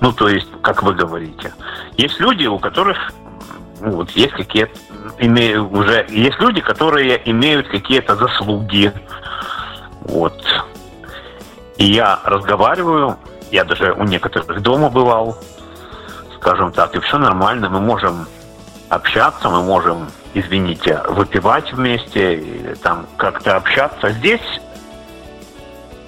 [0.00, 1.52] Ну, то есть, как вы говорите.
[1.96, 3.12] Есть люди, у которых
[3.80, 4.78] ну, вот есть какие-то
[5.18, 8.92] имею уже есть люди, которые имеют какие-то заслуги.
[10.02, 10.40] Вот.
[11.76, 13.18] И я разговариваю
[13.50, 15.38] я даже у некоторых дома бывал,
[16.46, 17.68] скажем так, и все нормально.
[17.68, 18.28] Мы можем
[18.88, 24.12] общаться, мы можем, извините, выпивать вместе, или там как-то общаться.
[24.12, 24.60] Здесь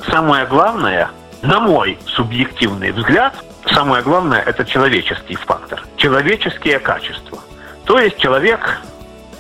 [0.07, 1.11] самое главное,
[1.43, 3.35] на мой субъективный взгляд,
[3.73, 7.41] самое главное– это человеческий фактор, человеческие качества.
[7.85, 8.81] То есть человек,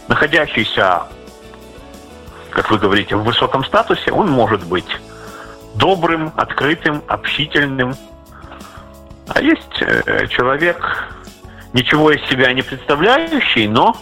[0.09, 1.05] находящийся,
[2.51, 4.99] как вы говорите, в высоком статусе, он может быть
[5.77, 7.95] добрым, открытым, общительным.
[9.29, 10.77] А есть э, человек,
[11.73, 13.97] ничего из себя не представляющий, но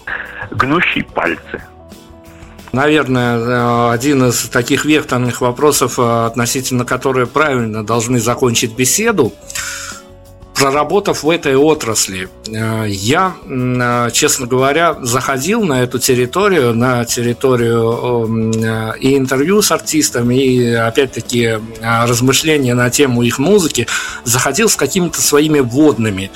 [0.50, 1.62] гнущий пальцы.
[2.72, 9.32] Наверное, э, один из таких векторных вопросов, э, относительно которые правильно должны закончить беседу,
[10.56, 18.26] проработав в этой отрасли, э, я, э, честно говоря, заходил на эту территорию, на территорию
[18.64, 23.86] э, и интервью с артистами, и, опять-таки, размышления на тему их музыки,
[24.24, 26.30] заходил с какими-то своими вводными.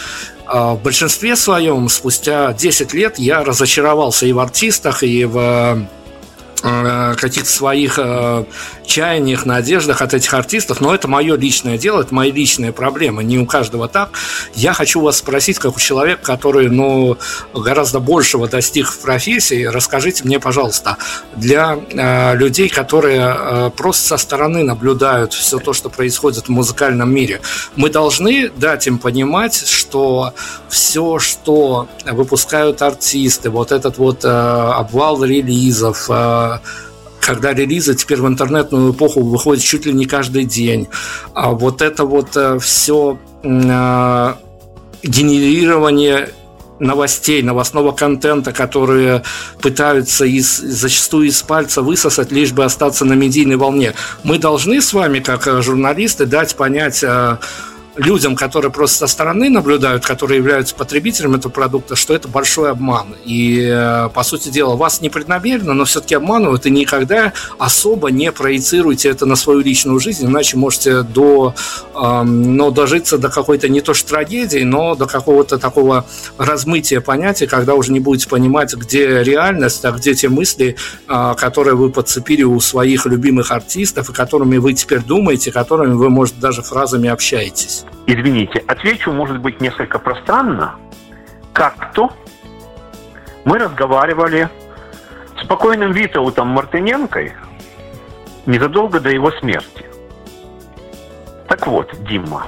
[0.46, 5.86] В большинстве своем, спустя 10 лет, я разочаровался и в артистах, и в
[6.62, 7.98] каких-то своих
[8.90, 13.38] чаяниях, надеждах от этих артистов, но это мое личное дело, это мои личные проблемы, не
[13.38, 14.10] у каждого так.
[14.54, 17.16] Я хочу вас спросить, как у человека, который, ну,
[17.54, 20.96] гораздо большего достиг в профессии, расскажите мне, пожалуйста,
[21.36, 27.12] для э, людей, которые э, просто со стороны наблюдают все то, что происходит в музыкальном
[27.12, 27.40] мире,
[27.76, 30.34] мы должны дать им понимать, что
[30.68, 36.49] все, что выпускают артисты, вот этот вот э, обвал релизов, э,
[37.20, 40.88] когда релизы теперь в интернетную эпоху выходят чуть ли не каждый день.
[41.34, 44.34] А вот это вот э, все э,
[45.02, 46.30] генерирование
[46.80, 49.22] новостей, новостного контента, которые
[49.60, 53.92] пытаются из, зачастую из пальца высосать, лишь бы остаться на медийной волне.
[54.24, 57.04] Мы должны с вами, как э, журналисты, дать понять
[57.96, 63.16] людям, которые просто со стороны наблюдают, которые являются потребителем этого продукта, что это большой обман.
[63.24, 68.32] И, э, по сути дела, вас не преднамеренно, но все-таки обманывают, и никогда особо не
[68.32, 71.54] проецируйте это на свою личную жизнь, иначе можете до,
[71.94, 76.06] ну, дожиться до какой-то не то что трагедии, но до какого-то такого
[76.38, 80.76] размытия понятия, когда уже не будете понимать, где реальность, а где те мысли,
[81.06, 86.10] а, которые вы подцепили у своих любимых артистов, и которыми вы теперь думаете, которыми вы,
[86.10, 87.79] может, даже фразами общаетесь.
[88.06, 90.76] Извините, отвечу, может быть, несколько пространно.
[91.52, 92.12] Как-то
[93.44, 94.48] мы разговаривали
[95.40, 97.34] с покойным Витаутом Мартыненкой
[98.46, 99.86] незадолго до его смерти.
[101.48, 102.46] Так вот, Дима,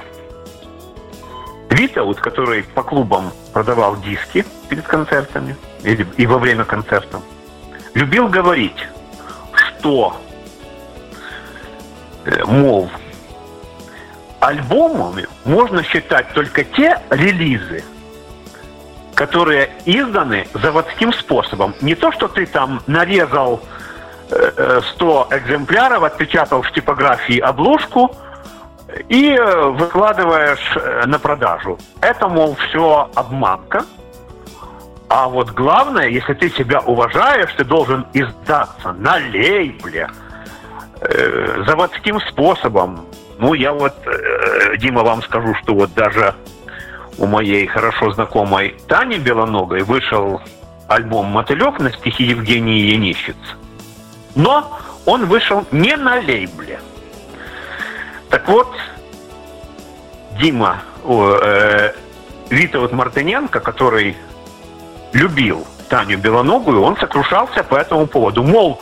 [1.69, 7.21] Витаут, который по клубам продавал диски перед концертами и во время концертов,
[7.93, 8.87] любил говорить,
[9.53, 10.17] что,
[12.25, 12.89] э, мол,
[14.43, 17.83] альбомами можно считать только те релизы,
[19.15, 21.73] которые изданы заводским способом.
[21.81, 23.61] Не то, что ты там нарезал
[24.27, 28.15] 100 э, экземпляров, отпечатал в типографии обложку
[29.07, 31.77] и э, выкладываешь э, на продажу.
[32.01, 33.85] Это, мол, все обманка.
[35.09, 40.09] А вот главное, если ты себя уважаешь, ты должен издаться на лейбле,
[41.01, 43.05] э, заводским способом.
[43.39, 46.35] Ну, я вот, э, Дима, вам скажу, что вот даже
[47.17, 50.41] у моей хорошо знакомой Тани Белоногой вышел
[50.87, 53.35] альбом «Мотылек» на стихи Евгении Янищиц.
[54.35, 56.79] Но он вышел не на лейбле.
[58.29, 58.73] Так вот,
[60.39, 61.93] Дима, о, э,
[62.49, 64.15] Витоват Мартыненко, который
[65.11, 68.43] любил Таню Белоногую, он сокрушался по этому поводу.
[68.43, 68.81] Мол,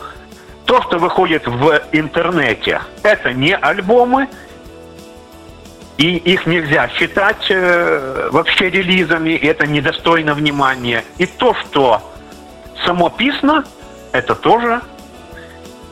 [0.72, 4.26] то, что выходит в интернете, это не альбомы,
[5.98, 11.04] и их нельзя считать э, вообще релизами, это недостойно внимания.
[11.18, 12.14] И то, что
[12.86, 13.66] само писано,
[14.12, 14.80] это тоже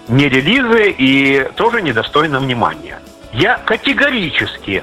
[0.09, 3.01] не релизы и тоже недостойно внимания.
[3.35, 4.83] Я категорически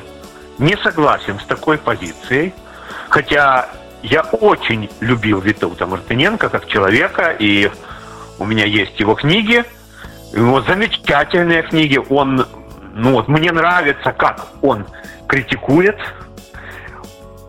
[0.59, 2.53] не согласен с такой позицией,
[3.09, 3.67] хотя
[4.03, 7.71] я очень любил Витаута Мартыненко как человека, и
[8.37, 9.65] у меня есть его книги,
[10.33, 11.99] его замечательные книги.
[12.09, 12.45] Он,
[12.93, 14.85] ну вот, мне нравится, как он
[15.27, 15.97] критикует.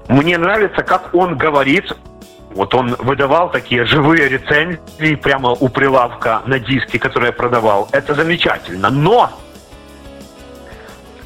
[0.08, 1.92] Мне нравится, как он говорит.
[2.50, 7.88] Вот он выдавал такие живые рецензии прямо у прилавка на диске, которые продавал.
[7.92, 8.90] Это замечательно.
[8.90, 9.30] Но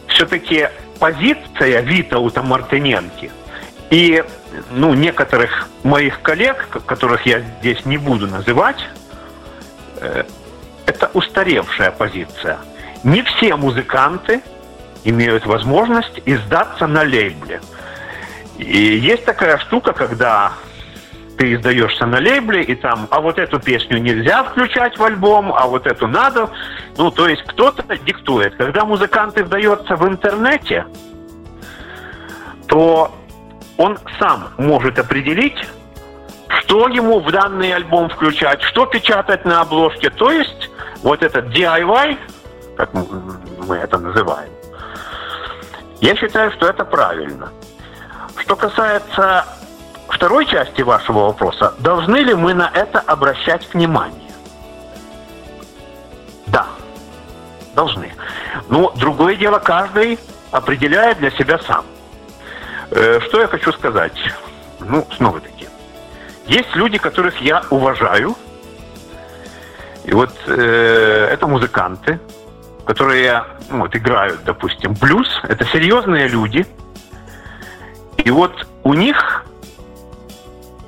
[0.09, 3.31] все-таки позиция Витаута Мартыненки
[3.91, 4.25] и
[4.71, 8.79] ну, некоторых моих коллег, которых я здесь не буду называть,
[10.01, 10.25] э,
[10.87, 12.59] это устаревшая позиция.
[13.05, 14.43] Не все музыканты
[15.05, 17.61] имеют возможность издаться на лейбле.
[18.59, 20.53] И есть такая штука, когда
[21.37, 25.67] ты издаешься на лейбле, и там, а вот эту песню нельзя включать в альбом, а
[25.67, 26.51] вот эту надо.
[26.97, 28.55] Ну, то есть кто-то диктует.
[28.57, 30.87] Когда музыкант издается в интернете,
[32.69, 33.15] то
[33.77, 35.59] он сам может определить,
[36.61, 40.11] что ему в данный альбом включать, что печатать на обложке.
[40.11, 40.71] То есть
[41.03, 42.19] вот этот DIY,
[42.77, 44.51] как мы это называем,
[46.01, 47.51] я считаю, что это правильно.
[48.37, 49.47] Что касается
[50.09, 54.33] второй части вашего вопроса, должны ли мы на это обращать внимание?
[56.47, 56.67] Да,
[57.75, 58.13] должны.
[58.69, 60.19] Но другое дело, каждый
[60.51, 61.85] определяет для себя сам.
[62.91, 64.13] Э, что я хочу сказать?
[64.81, 65.52] Ну, снова-таки.
[66.47, 68.37] Есть люди, которых я уважаю.
[70.05, 72.19] И вот э, это музыканты,
[72.85, 75.29] которые ну, вот, играют, допустим, блюз.
[75.45, 76.67] Это серьезные люди.
[78.17, 79.45] И вот у них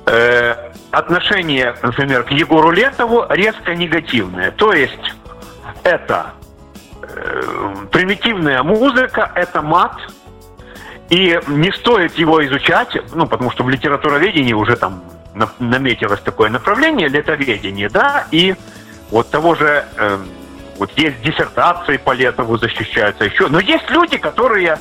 [0.05, 0.55] э,
[0.91, 4.51] отношение, например, к Егору Летову резко негативное.
[4.51, 5.15] То есть
[5.83, 6.33] это
[7.01, 9.95] э, примитивная музыка, это мат–
[11.09, 15.03] и не стоит его изучать, ну, потому что в литературоведении уже там
[15.59, 18.55] наметилось такое направление, летоведение, да, и
[19.11, 20.17] вот того же, э,
[20.77, 24.79] вот есть диссертации по Летову защищаются еще, но есть люди, которые,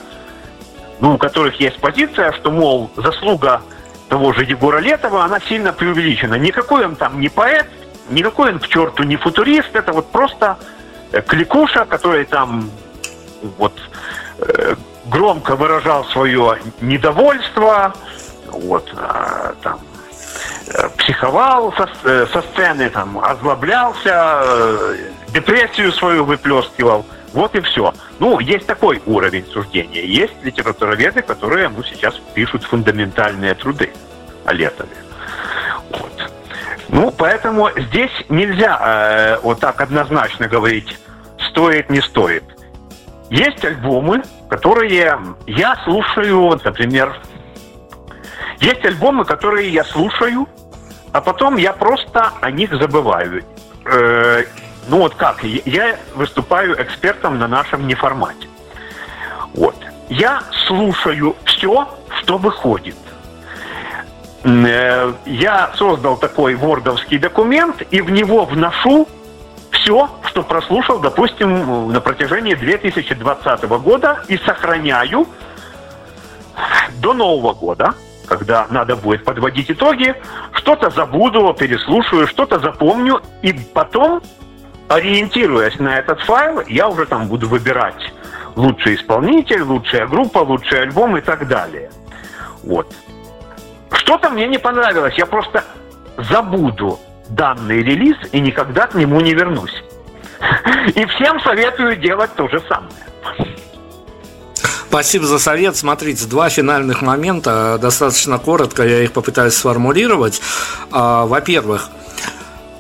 [1.00, 3.62] ну, у которых есть позиция, что, мол, заслуга
[4.08, 6.34] того же Егора Летова, она сильно преувеличена.
[6.34, 7.66] Никакой он там не поэт,
[8.10, 10.58] никакой он к черту не футурист, это вот просто
[11.12, 12.70] э, кликуша, который там
[13.58, 13.74] вот
[14.38, 14.74] э,
[15.06, 17.94] громко выражал свое недовольство,
[18.46, 19.93] вот, а, там, э,
[20.96, 24.96] психовал со, э, со сцены, там, озлоблялся, э,
[25.32, 27.04] депрессию свою выплескивал.
[27.32, 27.92] Вот и все.
[28.20, 30.02] Ну, есть такой уровень суждения.
[30.02, 33.92] Есть литературоведы, которые ну, сейчас пишут фундаментальные труды
[34.44, 34.96] о Летове.
[35.90, 36.30] Вот.
[36.88, 40.96] Ну, поэтому здесь нельзя э, вот так однозначно говорить,
[41.50, 42.44] стоит, не стоит.
[43.30, 47.16] Есть альбомы, которые я слушаю, например,
[48.60, 50.48] есть альбомы, которые я слушаю,
[51.12, 53.44] а потом я просто о них забываю.
[53.84, 54.44] Э,
[54.88, 58.48] ну вот как, я выступаю экспертом на нашем неформате.
[59.54, 59.76] Вот.
[60.08, 61.88] Я слушаю все,
[62.18, 62.96] что выходит.
[64.42, 69.08] Э, я создал такой вордовский документ и в него вношу
[69.70, 75.26] все, что прослушал, допустим, на протяжении 2020 года и сохраняю
[77.00, 77.94] до Нового года,
[78.26, 80.14] когда надо будет подводить итоги,
[80.52, 84.22] что-то забуду, переслушаю, что-то запомню, и потом,
[84.88, 88.12] ориентируясь на этот файл, я уже там буду выбирать
[88.56, 91.90] лучший исполнитель, лучшая группа, лучший альбом и так далее.
[92.62, 92.92] Вот.
[93.92, 95.64] Что-то мне не понравилось, я просто
[96.16, 96.98] забуду
[97.28, 99.82] данный релиз и никогда к нему не вернусь.
[100.94, 102.92] И всем советую делать то же самое.
[104.94, 105.74] Спасибо за совет.
[105.76, 107.80] Смотрите, два финальных момента.
[107.82, 110.40] Достаточно коротко я их попытаюсь сформулировать.
[110.92, 111.90] А, во-первых,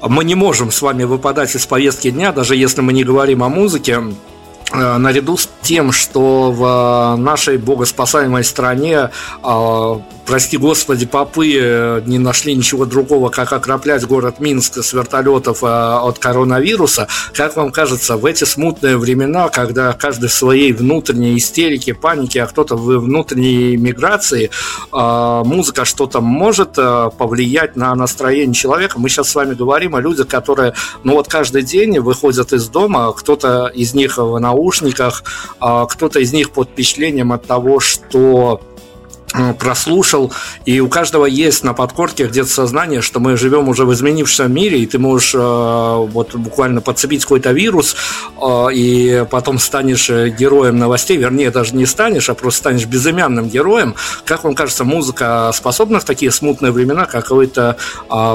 [0.00, 3.48] мы не можем с вами выпадать из повестки дня, даже если мы не говорим о
[3.48, 4.00] музыке.
[4.72, 9.10] Э, наряду с тем, что в нашей богоспасаемой стране
[9.42, 15.62] а, прости господи, попы э, не нашли ничего другого, как окроплять город Минск с вертолетов
[15.62, 17.08] э, от коронавируса.
[17.32, 22.46] Как вам кажется, в эти смутные времена, когда каждый в своей внутренней истерике, панике, а
[22.46, 24.50] кто-то в внутренней миграции,
[24.92, 28.98] э, музыка что-то может повлиять на настроение человека?
[28.98, 33.12] Мы сейчас с вами говорим о людях, которые, ну вот каждый день выходят из дома,
[33.12, 35.22] кто-то из них в наушниках,
[35.58, 38.60] кто-то из них под впечатлением от того, что
[39.58, 40.32] прослушал,
[40.64, 44.78] и у каждого есть на подкорке где-то сознание, что мы живем уже в изменившемся мире,
[44.78, 47.96] и ты можешь э, вот буквально подцепить какой-то вирус,
[48.40, 53.94] э, и потом станешь героем новостей, вернее, даже не станешь, а просто станешь безымянным героем.
[54.24, 57.76] Как вам кажется, музыка способна в такие смутные времена какое-то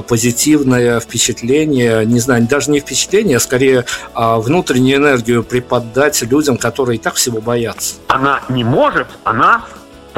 [0.07, 3.85] позитивное впечатление, не знаю, даже не впечатление, а скорее
[4.15, 7.95] внутреннюю энергию преподать людям, которые и так всего боятся?
[8.07, 9.65] Она не может, она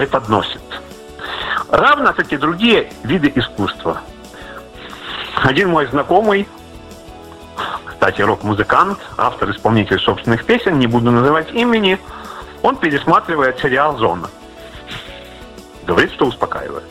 [0.01, 0.61] преподносит.
[1.69, 4.01] Равно как и другие виды искусства.
[5.43, 6.47] Один мой знакомый,
[7.85, 11.99] кстати, рок-музыкант, автор-исполнитель собственных песен, не буду называть имени,
[12.63, 14.27] он пересматривает сериал «Зона».
[15.85, 16.83] Говорит, что успокаивает.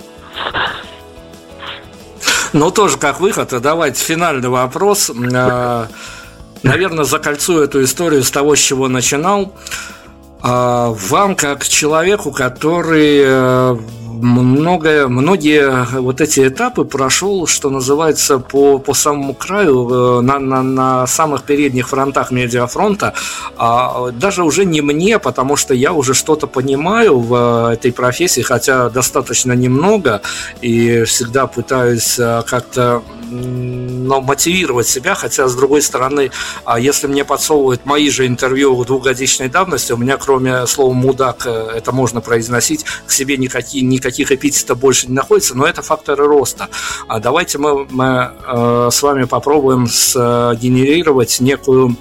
[2.53, 3.49] Ну, тоже как выход.
[3.61, 5.11] Давайте финальный вопрос.
[5.11, 5.87] Э,
[6.63, 9.53] наверное, закольцую эту историю с того, с чего начинал.
[10.43, 13.77] А вам, как человеку, который э,
[14.21, 20.63] многое, многие вот эти этапы прошел, что называется, по, по самому краю, э, на, на,
[20.63, 23.15] на самых передних фронтах медиафронта,
[23.57, 28.89] а даже уже не мне, потому что я уже что-то понимаю в этой профессии, хотя
[28.91, 30.23] достаточно немного,
[30.63, 36.31] и всегда пытаюсь э, как-то но мотивировать себя, хотя, с другой стороны,
[36.65, 41.71] а если мне подсовывают мои же интервью двухгодичной давности, у меня, кроме слова «мудак», э,
[41.77, 46.69] это можно произносить, к себе никакие, никаких эпитетов больше не находится, но это факторы роста.
[47.09, 51.97] А давайте мы, мы э, с вами попробуем сгенерировать некую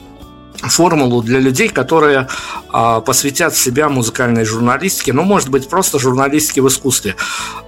[0.62, 2.28] формулу для людей, которые
[2.74, 7.16] э, посвятят себя музыкальной журналистике, ну, может быть, просто журналистике в искусстве.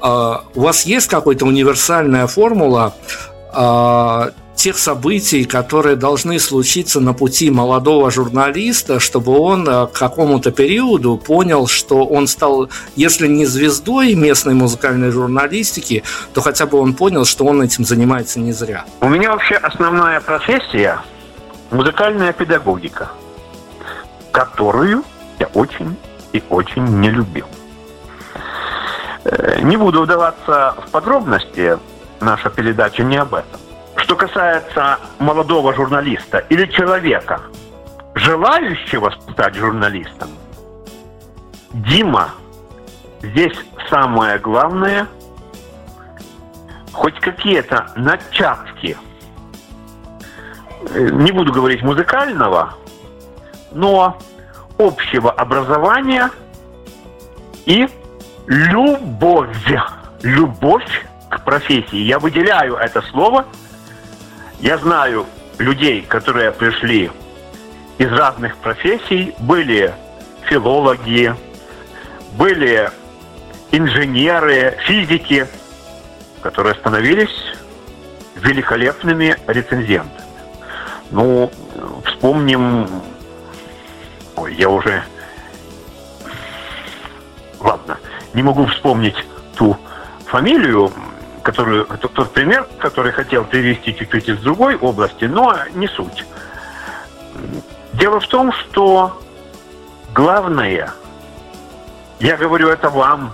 [0.04, 2.94] Э, у вас есть какая-то универсальная формула,
[3.54, 10.52] э, тех событий, которые должны случиться на пути молодого журналиста, чтобы он э, к какому-то
[10.52, 16.04] периоду понял, что он стал, если не звездой местной музыкальной журналистики,
[16.34, 18.86] то хотя бы он понял, что он этим занимается не зря.
[19.00, 21.02] У меня вообще основная профессия–
[21.72, 23.10] музыкальная педагогика,
[24.32, 25.04] которую
[25.40, 25.96] я очень
[26.34, 27.48] и очень не любил.
[29.24, 31.80] Э, не буду вдаваться в подробности,
[32.22, 33.60] наша передача не об этом.
[33.96, 37.42] Что касается молодого журналиста или человека,
[38.16, 40.30] желающего стать журналистом,
[41.74, 42.30] Дима,
[43.22, 43.58] здесь
[43.90, 45.08] самое главное,
[46.92, 48.98] хоть какие-то начатки,
[50.94, 52.76] э, не буду говорить музыкального,
[53.72, 54.18] но
[54.78, 56.30] общего образования
[57.66, 57.88] и
[58.48, 59.56] любовь.
[60.24, 61.98] Любовь к профессии.
[61.98, 63.46] Я выделяю это слово.
[64.60, 65.26] Я знаю
[65.58, 67.10] людей, которые пришли
[67.98, 69.34] из разных профессий.
[69.40, 69.94] Были
[70.44, 71.34] филологи,
[72.34, 72.92] были
[73.72, 75.48] инженеры, физики,
[76.42, 77.56] которые становились
[78.36, 80.22] великолепными рецензентами.
[81.12, 81.52] Ну,
[82.06, 82.88] вспомним...
[84.36, 85.04] Ой, я уже...
[87.60, 87.98] Ладно,
[88.34, 89.16] не могу вспомнить
[89.56, 89.78] ту
[90.26, 90.92] фамилию,
[91.44, 96.26] которую, тот пример, который хотел привести чуть-чуть из другой области, но не суть.
[97.94, 99.22] Дело в том, что
[100.14, 100.92] главное,
[102.20, 103.34] я говорю это вам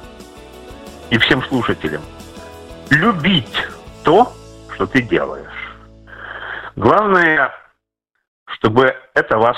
[1.10, 2.02] и всем слушателям,
[2.90, 3.68] любить
[4.04, 4.34] то,
[4.74, 5.46] что ты делаешь.
[6.76, 7.52] Главное,
[8.46, 9.58] чтобы это вас,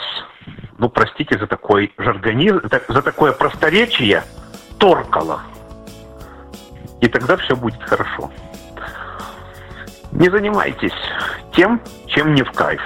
[0.78, 4.24] ну, простите за такой жаргонизм, за такое просторечие,
[4.78, 5.42] торкало.
[7.02, 8.32] И тогда все будет хорошо.
[10.12, 10.94] Не занимайтесь
[11.56, 12.82] тем, чем не в кайф.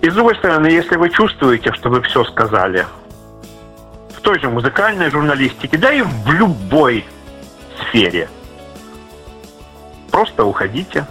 [0.00, 2.86] И с другой стороны, если вы чувствуете, что вы все сказали
[4.16, 7.04] в той же музыкальной журналистике, да и в любой
[7.80, 8.28] сфере,
[10.10, 11.06] просто уходите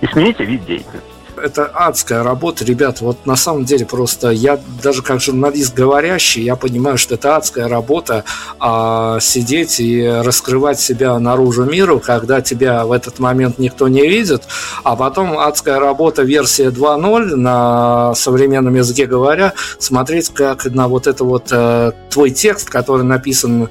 [0.00, 1.13] и смените вид деятельности
[1.44, 3.00] это адская работа, ребят.
[3.00, 7.68] Вот на самом деле просто я даже как журналист говорящий, я понимаю, что это адская
[7.68, 8.24] работа
[8.58, 14.42] а, сидеть и раскрывать себя наружу миру, когда тебя в этот момент никто не видит,
[14.82, 21.24] а потом адская работа версия 2.0 на современном языке говоря, смотреть как на вот это
[21.24, 23.68] вот э, твой текст, который написан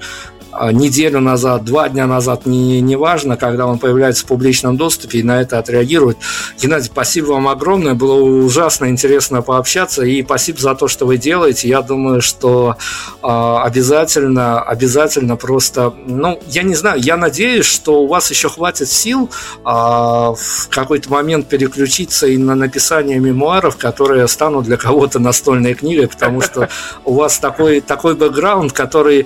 [0.71, 2.97] неделю назад, два дня назад, не, не
[3.37, 6.17] когда он появляется в публичном доступе и на это отреагирует.
[6.59, 11.67] Геннадий, спасибо вам огромное, было ужасно интересно пообщаться, и спасибо за то, что вы делаете.
[11.67, 12.75] Я думаю, что
[13.21, 18.89] э, обязательно, обязательно просто, ну, я не знаю, я надеюсь, что у вас еще хватит
[18.89, 25.73] сил э, в какой-то момент переключиться и на написание мемуаров, которые станут для кого-то настольной
[25.73, 26.69] книгой, потому что
[27.05, 29.25] у вас такой, такой бэкграунд, который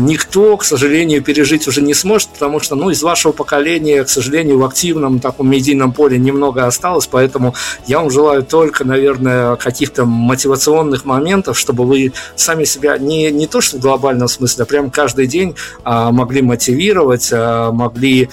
[0.00, 4.58] никто, к сожалению, пережить уже не сможет, потому что, ну, из вашего поколения, к сожалению,
[4.58, 7.54] в активном таком медийном поле немного осталось, поэтому
[7.86, 13.60] я вам желаю только, наверное, каких-то мотивационных моментов, чтобы вы сами себя не, не то
[13.60, 18.30] что в глобальном смысле, а прям каждый день а, могли мотивировать, а, могли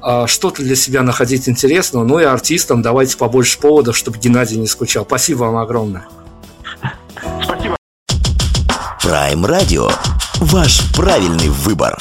[0.00, 4.66] а, что-то для себя находить интересного, ну и артистам давайте побольше поводов, чтобы Геннадий не
[4.66, 5.04] скучал.
[5.04, 6.08] Спасибо вам огромное.
[7.40, 7.77] Спасибо.
[9.08, 9.90] Prime Radio
[10.38, 11.98] Ваш правильный выбор.